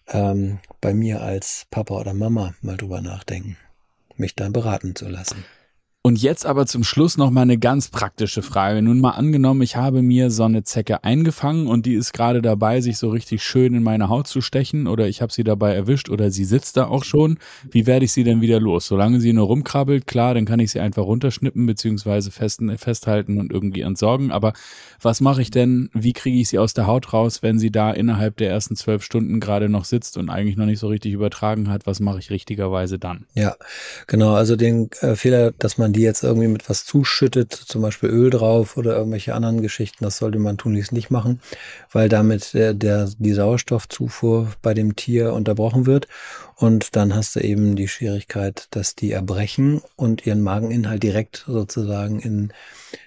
ähm, 0.07 0.59
bei 0.81 0.93
mir 0.93 1.21
als 1.21 1.67
Papa 1.71 1.95
oder 1.95 2.13
Mama 2.13 2.55
mal 2.61 2.77
drüber 2.77 3.01
nachdenken, 3.01 3.57
mich 4.17 4.35
da 4.35 4.49
beraten 4.49 4.95
zu 4.95 5.09
lassen? 5.09 5.45
Und 6.05 6.21
jetzt 6.21 6.45
aber 6.45 6.65
zum 6.65 6.83
Schluss 6.83 7.15
noch 7.15 7.29
mal 7.29 7.43
eine 7.43 7.57
ganz 7.57 7.87
praktische 7.87 8.41
Frage. 8.41 8.81
Nun 8.81 8.99
mal 8.99 9.11
angenommen, 9.11 9.61
ich 9.61 9.77
habe 9.77 10.01
mir 10.01 10.31
so 10.31 10.43
eine 10.43 10.63
Zecke 10.63 11.05
eingefangen 11.05 11.65
und 11.65 11.85
die 11.85 11.93
ist 11.93 12.11
gerade 12.11 12.41
dabei, 12.41 12.81
sich 12.81 12.97
so 12.97 13.09
richtig 13.09 13.41
schön 13.41 13.73
in 13.73 13.83
meine 13.83 14.09
Haut 14.09 14.27
zu 14.27 14.41
stechen 14.41 14.85
oder 14.87 15.07
ich 15.07 15.21
habe 15.21 15.31
sie 15.31 15.45
dabei 15.45 15.73
erwischt 15.73 16.09
oder 16.09 16.29
sie 16.29 16.43
sitzt 16.43 16.75
da 16.75 16.87
auch 16.87 17.05
schon. 17.05 17.37
Wie 17.71 17.87
werde 17.87 18.03
ich 18.03 18.11
sie 18.11 18.25
denn 18.25 18.41
wieder 18.41 18.59
los? 18.59 18.85
Solange 18.85 19.21
sie 19.21 19.31
nur 19.31 19.47
rumkrabbelt, 19.47 20.05
klar, 20.05 20.33
dann 20.33 20.43
kann 20.43 20.59
ich 20.59 20.73
sie 20.73 20.81
einfach 20.81 21.03
runterschnippen 21.03 21.65
beziehungsweise 21.65 22.31
festhalten 22.31 23.39
und 23.39 23.53
irgendwie 23.53 23.79
entsorgen. 23.79 24.33
Aber 24.33 24.51
was 25.01 25.21
mache 25.21 25.41
ich 25.41 25.51
denn? 25.51 25.89
Wie 25.93 26.11
kriege 26.11 26.37
ich 26.37 26.49
sie 26.49 26.59
aus 26.59 26.73
der 26.73 26.85
Haut 26.85 27.13
raus, 27.13 27.43
wenn 27.43 27.59
sie 27.59 27.71
da 27.71 27.91
innerhalb 27.91 28.35
der 28.35 28.49
ersten 28.49 28.75
zwölf 28.75 29.03
Stunden 29.03 29.39
gerade 29.39 29.69
noch 29.69 29.85
sitzt 29.85 30.17
und 30.17 30.29
eigentlich 30.29 30.57
noch 30.57 30.65
nicht 30.65 30.79
so 30.79 30.87
richtig 30.87 31.13
übertragen 31.13 31.69
hat? 31.69 31.87
Was 31.87 32.01
mache 32.01 32.19
ich 32.19 32.29
richtigerweise 32.29 32.99
dann? 32.99 33.25
Ja, 33.35 33.55
genau. 34.07 34.33
Also 34.33 34.57
den 34.57 34.89
äh, 34.99 35.15
Fehler, 35.15 35.53
dass 35.57 35.77
man 35.77 35.92
die 35.93 36.01
jetzt 36.01 36.23
irgendwie 36.23 36.47
mit 36.47 36.69
was 36.69 36.85
zuschüttet, 36.85 37.53
zum 37.53 37.81
Beispiel 37.81 38.09
Öl 38.09 38.29
drauf 38.29 38.77
oder 38.77 38.95
irgendwelche 38.95 39.33
anderen 39.33 39.61
Geschichten, 39.61 40.03
das 40.03 40.17
sollte 40.17 40.39
man 40.39 40.57
tunlichst 40.57 40.91
nicht 40.91 41.09
machen, 41.09 41.39
weil 41.91 42.09
damit 42.09 42.53
der, 42.53 42.73
der, 42.73 43.09
die 43.17 43.33
Sauerstoffzufuhr 43.33 44.51
bei 44.61 44.73
dem 44.73 44.95
Tier 44.95 45.33
unterbrochen 45.33 45.85
wird. 45.85 46.07
Und 46.55 46.95
dann 46.95 47.15
hast 47.15 47.35
du 47.35 47.39
eben 47.39 47.75
die 47.75 47.87
Schwierigkeit, 47.87 48.67
dass 48.71 48.95
die 48.95 49.11
erbrechen 49.11 49.81
und 49.95 50.25
ihren 50.25 50.41
Mageninhalt 50.41 51.03
direkt 51.03 51.45
sozusagen 51.47 52.19
in, 52.19 52.53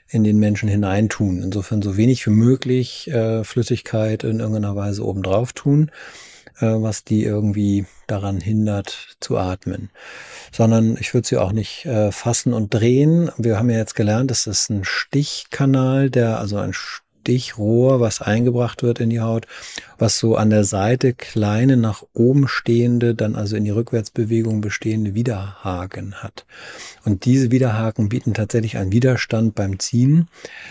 in 0.09 0.25
den 0.25 0.39
Menschen 0.39 0.69
hineintun. 0.69 1.43
Insofern 1.43 1.83
so 1.83 1.97
wenig 1.97 2.27
wie 2.27 2.31
möglich 2.31 3.09
äh, 3.09 3.45
Flüssigkeit 3.45 4.25
in 4.25 4.41
irgendeiner 4.41 4.77
Weise 4.77 5.05
obendrauf 5.05 5.53
tun 5.53 5.91
äh, 6.61 6.67
was 6.67 7.05
die 7.05 7.25
irgendwie 7.25 7.87
daran 8.07 8.41
hindert 8.41 9.17
zu 9.21 9.37
atmen. 9.37 9.91
Sondern 10.53 10.97
ich 10.99 11.15
würde 11.15 11.27
sie 11.29 11.37
auch 11.37 11.53
nicht 11.53 11.87
äh, 11.87 12.13
fassen 12.13 12.53
und 12.53 12.73
drehen. 12.73 13.31
Wir 13.37 13.59
haben 13.59 13.71
ja 13.71 13.79
jetzt 13.79 13.95
gelernt, 13.95 14.31
das 14.31 14.47
ist 14.47 14.71
ein 14.71 14.85
Stichkanal, 14.85 16.11
der 16.11 16.39
also 16.39 16.59
ein 16.59 16.73
Stichrohr, 17.27 17.99
was 17.99 18.23
eingebracht 18.23 18.85
wird 18.85 19.01
in 19.01 19.11
die 19.11 19.19
Haut, 19.19 19.49
was 19.99 20.17
so 20.17 20.37
an 20.37 20.49
der 20.49 20.63
Seite 20.63 21.13
kleine 21.13 21.77
nach 21.77 22.05
oben 22.15 22.47
stehende, 22.47 23.17
dann 23.17 23.35
also 23.35 23.57
in 23.57 23.65
die 23.65 23.71
Rückwärtsbewegung 23.71 24.61
bestehende 24.61 25.17
Widerhaken 25.17 26.23
hat. 26.23 26.47
Und 27.05 27.25
diese 27.25 27.51
Widerhaken 27.51 28.09
bieten 28.09 28.33
tatsächlich 28.33 28.77
einen 28.77 28.93
Widerstand 28.93 29.57
beim 29.57 29.81
Ziehen, 29.81 30.29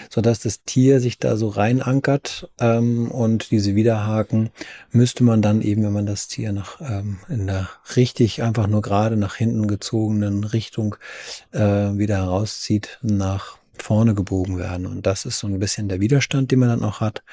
sodass 0.10 0.40
das 0.40 0.64
Tier 0.64 1.02
sich 1.02 1.20
da 1.20 1.36
so 1.36 1.50
rein 1.50 1.82
ankert. 1.82 2.50
Ähm, 2.58 3.12
und 3.12 3.52
diese 3.52 3.76
Widerhaken 3.76 4.50
müsste 4.94 5.26
man 5.26 5.42
dann 5.42 5.62
eben, 5.62 5.84
wenn 5.84 5.92
man 5.92 6.06
das 6.06 6.30
Tier 6.30 6.54
nach 6.54 6.80
ähm, 6.80 7.18
in 7.28 7.48
der 7.48 7.68
richtig 7.98 8.44
einfach 8.44 8.68
nur 8.68 8.82
gerade 8.82 9.18
nach 9.18 9.36
hinten 9.36 9.68
gezogenen 9.68 10.46
Richtung 10.46 10.96
äh, 11.52 11.60
wieder 11.60 12.16
herauszieht, 12.16 12.98
nach 13.02 13.58
vorne 13.84 14.14
gebogen 14.14 14.58
werden. 14.58 14.86
Und 14.86 15.06
das 15.06 15.26
ist 15.26 15.40
so 15.40 15.48
ein 15.48 15.60
bisschen 15.60 15.90
der 15.90 16.00
Widerstand, 16.00 16.52
den 16.52 16.60
man 16.60 16.70
dann 16.70 16.84
auch 16.84 17.00
hat, 17.00 17.24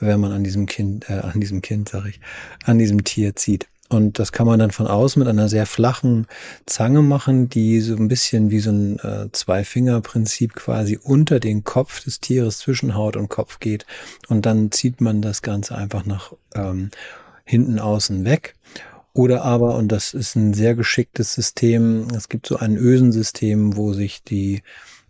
wenn 0.00 0.20
man 0.20 0.32
an 0.32 0.44
diesem 0.44 0.66
Kind, 0.66 1.08
äh, 1.08 1.14
an 1.14 1.40
diesem 1.40 1.62
Kind, 1.62 1.88
sag 1.88 2.06
ich, 2.06 2.20
an 2.64 2.78
diesem 2.78 3.04
Tier 3.04 3.36
zieht. 3.36 3.68
Und 3.88 4.18
das 4.18 4.32
kann 4.32 4.46
man 4.46 4.58
dann 4.58 4.72
von 4.72 4.88
außen 4.88 5.20
mit 5.20 5.28
einer 5.28 5.48
sehr 5.48 5.64
flachen 5.64 6.26
Zange 6.66 7.02
machen, 7.02 7.48
die 7.48 7.80
so 7.80 7.94
ein 7.94 8.08
bisschen 8.08 8.50
wie 8.50 8.58
so 8.58 8.70
ein 8.70 8.98
äh, 8.98 9.28
Zwei-Finger-Prinzip 9.30 10.54
quasi 10.54 10.98
unter 11.00 11.38
den 11.38 11.62
Kopf 11.62 12.02
des 12.02 12.20
Tieres 12.20 12.58
zwischen 12.58 12.96
Haut 12.96 13.16
und 13.16 13.28
Kopf 13.28 13.60
geht. 13.60 13.86
Und 14.28 14.44
dann 14.44 14.72
zieht 14.72 15.00
man 15.00 15.22
das 15.22 15.40
Ganze 15.40 15.76
einfach 15.76 16.04
nach 16.04 16.32
ähm, 16.54 16.90
hinten 17.44 17.78
außen 17.78 18.24
weg. 18.24 18.54
Oder 19.12 19.44
aber, 19.44 19.76
und 19.76 19.88
das 19.88 20.12
ist 20.12 20.34
ein 20.34 20.52
sehr 20.52 20.74
geschicktes 20.74 21.32
System, 21.32 22.08
es 22.14 22.28
gibt 22.28 22.46
so 22.46 22.58
ein 22.58 22.76
Ösensystem, 22.76 23.76
wo 23.76 23.94
sich 23.94 24.22
die 24.22 24.62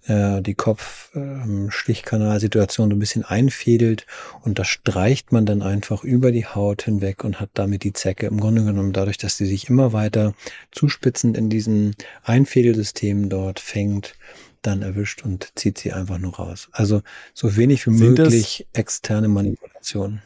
äh, 0.07 0.40
die 0.42 0.55
Kopf-Stichkanalsituation 0.55 2.90
so 2.90 2.97
ein 2.97 2.99
bisschen 2.99 3.25
einfädelt 3.25 4.07
und 4.42 4.59
das 4.59 4.66
streicht 4.69 5.33
man 5.33 5.47
dann 5.47 5.62
einfach 5.62 6.05
über 6.05 6.31
die 6.33 6.45
Haut 6.47 6.83
hinweg 6.83 7.25
und 7.25 7.40
hat 7.40 7.51
damit 7.55 7.85
die 7.85 7.92
Zecke 7.92 8.27
im 8.27 8.40
Grunde 8.40 8.64
genommen 8.64 8.92
dadurch, 8.92 9.19
dass 9.19 9.37
sie 9.37 9.47
sich 9.47 9.69
immer 9.69 9.92
weiter 9.92 10.35
zuspitzend 10.71 11.37
in 11.37 11.51
diesem 11.51 11.92
Einfädelsystem 12.23 13.29
dort 13.29 13.61
fängt, 13.61 14.14
dann 14.62 14.83
erwischt 14.83 15.25
und 15.25 15.51
zieht 15.55 15.79
sie 15.79 15.92
einfach 15.92 16.19
nur 16.19 16.35
raus. 16.37 16.69
Also 16.73 17.03
so 17.35 17.57
wenig 17.57 17.87
wie 17.87 17.90
möglich 17.90 18.66
externe 18.73 19.29
Manipulation. 19.29 20.23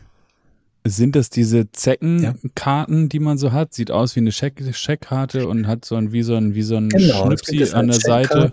Sind 0.82 1.14
das 1.14 1.28
diese 1.28 1.70
Zeckenkarten, 1.72 3.02
ja. 3.02 3.08
die 3.08 3.18
man 3.18 3.36
so 3.36 3.52
hat? 3.52 3.74
Sieht 3.74 3.90
aus 3.90 4.16
wie 4.16 4.20
eine 4.20 4.32
Scheck 4.32 4.62
Scheckkarte 4.74 5.46
und 5.46 5.66
hat 5.66 5.84
so 5.84 5.96
ein 5.96 6.12
wie 6.12 6.22
so 6.22 6.36
ein 6.36 6.54
wie 6.54 6.62
so 6.62 6.76
ein 6.76 6.88
genau, 6.88 7.26
Schnipsi 7.26 7.70
an 7.74 7.88
der 7.88 8.00
Seite. 8.00 8.50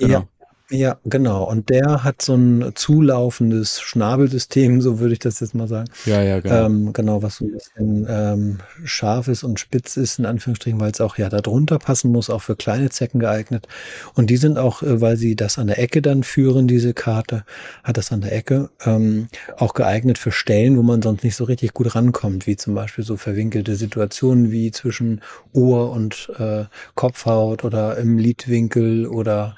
Genau. 0.00 0.26
Ja, 0.39 0.39
Ja, 0.70 0.98
genau. 1.04 1.44
Und 1.44 1.68
der 1.68 2.04
hat 2.04 2.22
so 2.22 2.34
ein 2.34 2.72
zulaufendes 2.76 3.80
Schnabelsystem, 3.80 4.80
so 4.80 5.00
würde 5.00 5.14
ich 5.14 5.18
das 5.18 5.40
jetzt 5.40 5.54
mal 5.54 5.66
sagen. 5.66 5.88
Ja, 6.06 6.22
ja, 6.22 6.38
genau. 6.38 6.66
Ähm, 6.66 6.92
genau, 6.92 7.22
was 7.22 7.36
so 7.36 7.44
ein 7.44 7.52
bisschen 7.52 8.06
ähm, 8.08 8.58
scharf 8.84 9.26
ist 9.26 9.42
und 9.42 9.58
spitz 9.58 9.96
ist, 9.96 10.20
in 10.20 10.26
Anführungsstrichen, 10.26 10.78
weil 10.78 10.92
es 10.92 11.00
auch 11.00 11.18
ja 11.18 11.28
da 11.28 11.40
drunter 11.40 11.80
passen 11.80 12.12
muss, 12.12 12.30
auch 12.30 12.42
für 12.42 12.54
kleine 12.54 12.88
Zecken 12.90 13.18
geeignet. 13.18 13.66
Und 14.14 14.30
die 14.30 14.36
sind 14.36 14.58
auch, 14.58 14.82
äh, 14.82 15.00
weil 15.00 15.16
sie 15.16 15.34
das 15.34 15.58
an 15.58 15.66
der 15.66 15.80
Ecke 15.80 16.02
dann 16.02 16.22
führen, 16.22 16.68
diese 16.68 16.94
Karte, 16.94 17.44
hat 17.82 17.96
das 17.96 18.12
an 18.12 18.20
der 18.20 18.32
Ecke, 18.32 18.70
ähm, 18.84 19.26
auch 19.56 19.74
geeignet 19.74 20.18
für 20.18 20.30
Stellen, 20.30 20.76
wo 20.76 20.82
man 20.82 21.02
sonst 21.02 21.24
nicht 21.24 21.34
so 21.34 21.44
richtig 21.44 21.74
gut 21.74 21.96
rankommt, 21.96 22.46
wie 22.46 22.56
zum 22.56 22.76
Beispiel 22.76 23.04
so 23.04 23.16
verwinkelte 23.16 23.74
Situationen 23.74 24.52
wie 24.52 24.70
zwischen 24.70 25.20
Ohr 25.52 25.90
und 25.90 26.30
äh, 26.38 26.66
Kopfhaut 26.94 27.64
oder 27.64 27.96
im 27.96 28.18
Lidwinkel 28.18 29.06
oder 29.06 29.56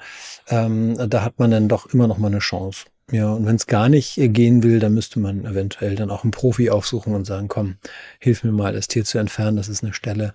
ähm, 0.49 0.97
da 1.07 1.23
hat 1.23 1.39
man 1.39 1.51
dann 1.51 1.67
doch 1.67 1.87
immer 1.93 2.07
noch 2.07 2.17
mal 2.17 2.27
eine 2.27 2.39
Chance. 2.39 2.85
Ja, 3.11 3.31
und 3.33 3.45
wenn 3.45 3.55
es 3.55 3.67
gar 3.67 3.89
nicht 3.89 4.15
gehen 4.15 4.63
will, 4.63 4.79
dann 4.79 4.93
müsste 4.93 5.19
man 5.19 5.45
eventuell 5.45 5.95
dann 5.95 6.09
auch 6.09 6.23
einen 6.23 6.31
Profi 6.31 6.69
aufsuchen 6.69 7.13
und 7.13 7.25
sagen, 7.25 7.47
komm, 7.47 7.75
hilf 8.19 8.43
mir 8.43 8.51
mal, 8.51 8.73
das 8.73 8.87
Tier 8.87 9.03
zu 9.03 9.17
entfernen. 9.17 9.57
Das 9.57 9.67
ist 9.67 9.83
eine 9.83 9.93
Stelle, 9.93 10.33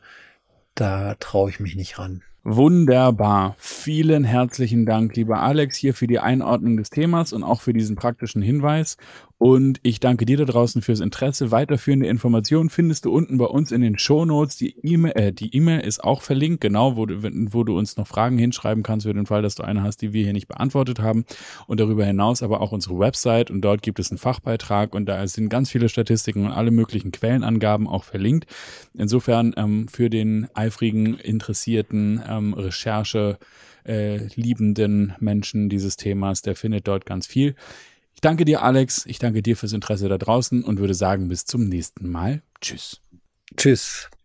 da 0.74 1.14
traue 1.14 1.50
ich 1.50 1.60
mich 1.60 1.76
nicht 1.76 1.98
ran. 1.98 2.22
Wunderbar. 2.44 3.56
Vielen 3.58 4.24
herzlichen 4.24 4.86
Dank, 4.86 5.16
lieber 5.16 5.42
Alex, 5.42 5.76
hier 5.76 5.92
für 5.92 6.06
die 6.06 6.18
Einordnung 6.18 6.76
des 6.76 6.88
Themas 6.88 7.32
und 7.32 7.42
auch 7.42 7.60
für 7.60 7.72
diesen 7.72 7.96
praktischen 7.96 8.42
Hinweis. 8.42 8.96
Und 9.38 9.78
ich 9.84 10.00
danke 10.00 10.26
dir 10.26 10.36
da 10.36 10.44
draußen 10.44 10.82
fürs 10.82 10.98
Interesse. 10.98 11.52
Weiterführende 11.52 12.08
Informationen 12.08 12.70
findest 12.70 13.04
du 13.04 13.12
unten 13.12 13.38
bei 13.38 13.44
uns 13.44 13.70
in 13.70 13.80
den 13.80 13.96
Show 13.96 14.24
Notes. 14.24 14.56
Die 14.56 14.74
E-Mail, 14.82 15.12
äh, 15.14 15.32
die 15.32 15.54
E-Mail 15.54 15.80
ist 15.80 16.02
auch 16.02 16.22
verlinkt, 16.22 16.60
genau, 16.60 16.96
wo 16.96 17.06
du, 17.06 17.22
wo 17.52 17.62
du 17.62 17.78
uns 17.78 17.96
noch 17.96 18.08
Fragen 18.08 18.36
hinschreiben 18.36 18.82
kannst 18.82 19.06
für 19.06 19.14
den 19.14 19.26
Fall, 19.26 19.42
dass 19.42 19.54
du 19.54 19.62
eine 19.62 19.84
hast, 19.84 20.02
die 20.02 20.12
wir 20.12 20.24
hier 20.24 20.32
nicht 20.32 20.48
beantwortet 20.48 20.98
haben. 20.98 21.24
Und 21.68 21.78
darüber 21.78 22.04
hinaus 22.04 22.42
aber 22.42 22.60
auch 22.60 22.72
unsere 22.72 22.98
Website 22.98 23.52
und 23.52 23.60
dort 23.60 23.82
gibt 23.82 24.00
es 24.00 24.10
einen 24.10 24.18
Fachbeitrag 24.18 24.92
und 24.92 25.06
da 25.06 25.24
sind 25.28 25.50
ganz 25.50 25.70
viele 25.70 25.88
Statistiken 25.88 26.44
und 26.44 26.52
alle 26.52 26.72
möglichen 26.72 27.12
Quellenangaben 27.12 27.86
auch 27.86 28.02
verlinkt. 28.02 28.46
Insofern 28.94 29.54
ähm, 29.56 29.86
für 29.86 30.10
den 30.10 30.48
eifrigen, 30.54 31.14
interessierten 31.14 32.20
ähm, 32.28 32.54
Recherche 32.54 33.38
äh, 33.88 34.26
liebenden 34.34 35.14
Menschen 35.18 35.68
dieses 35.68 35.96
Themas, 35.96 36.42
der 36.42 36.56
findet 36.56 36.86
dort 36.86 37.06
ganz 37.06 37.26
viel. 37.26 37.54
Ich 38.18 38.20
danke 38.20 38.44
dir, 38.44 38.64
Alex. 38.64 39.06
Ich 39.06 39.20
danke 39.20 39.42
dir 39.42 39.56
fürs 39.56 39.72
Interesse 39.72 40.08
da 40.08 40.18
draußen 40.18 40.64
und 40.64 40.80
würde 40.80 40.94
sagen, 40.94 41.28
bis 41.28 41.44
zum 41.44 41.68
nächsten 41.68 42.08
Mal. 42.08 42.42
Tschüss. 42.60 43.00
Tschüss. 43.56 44.10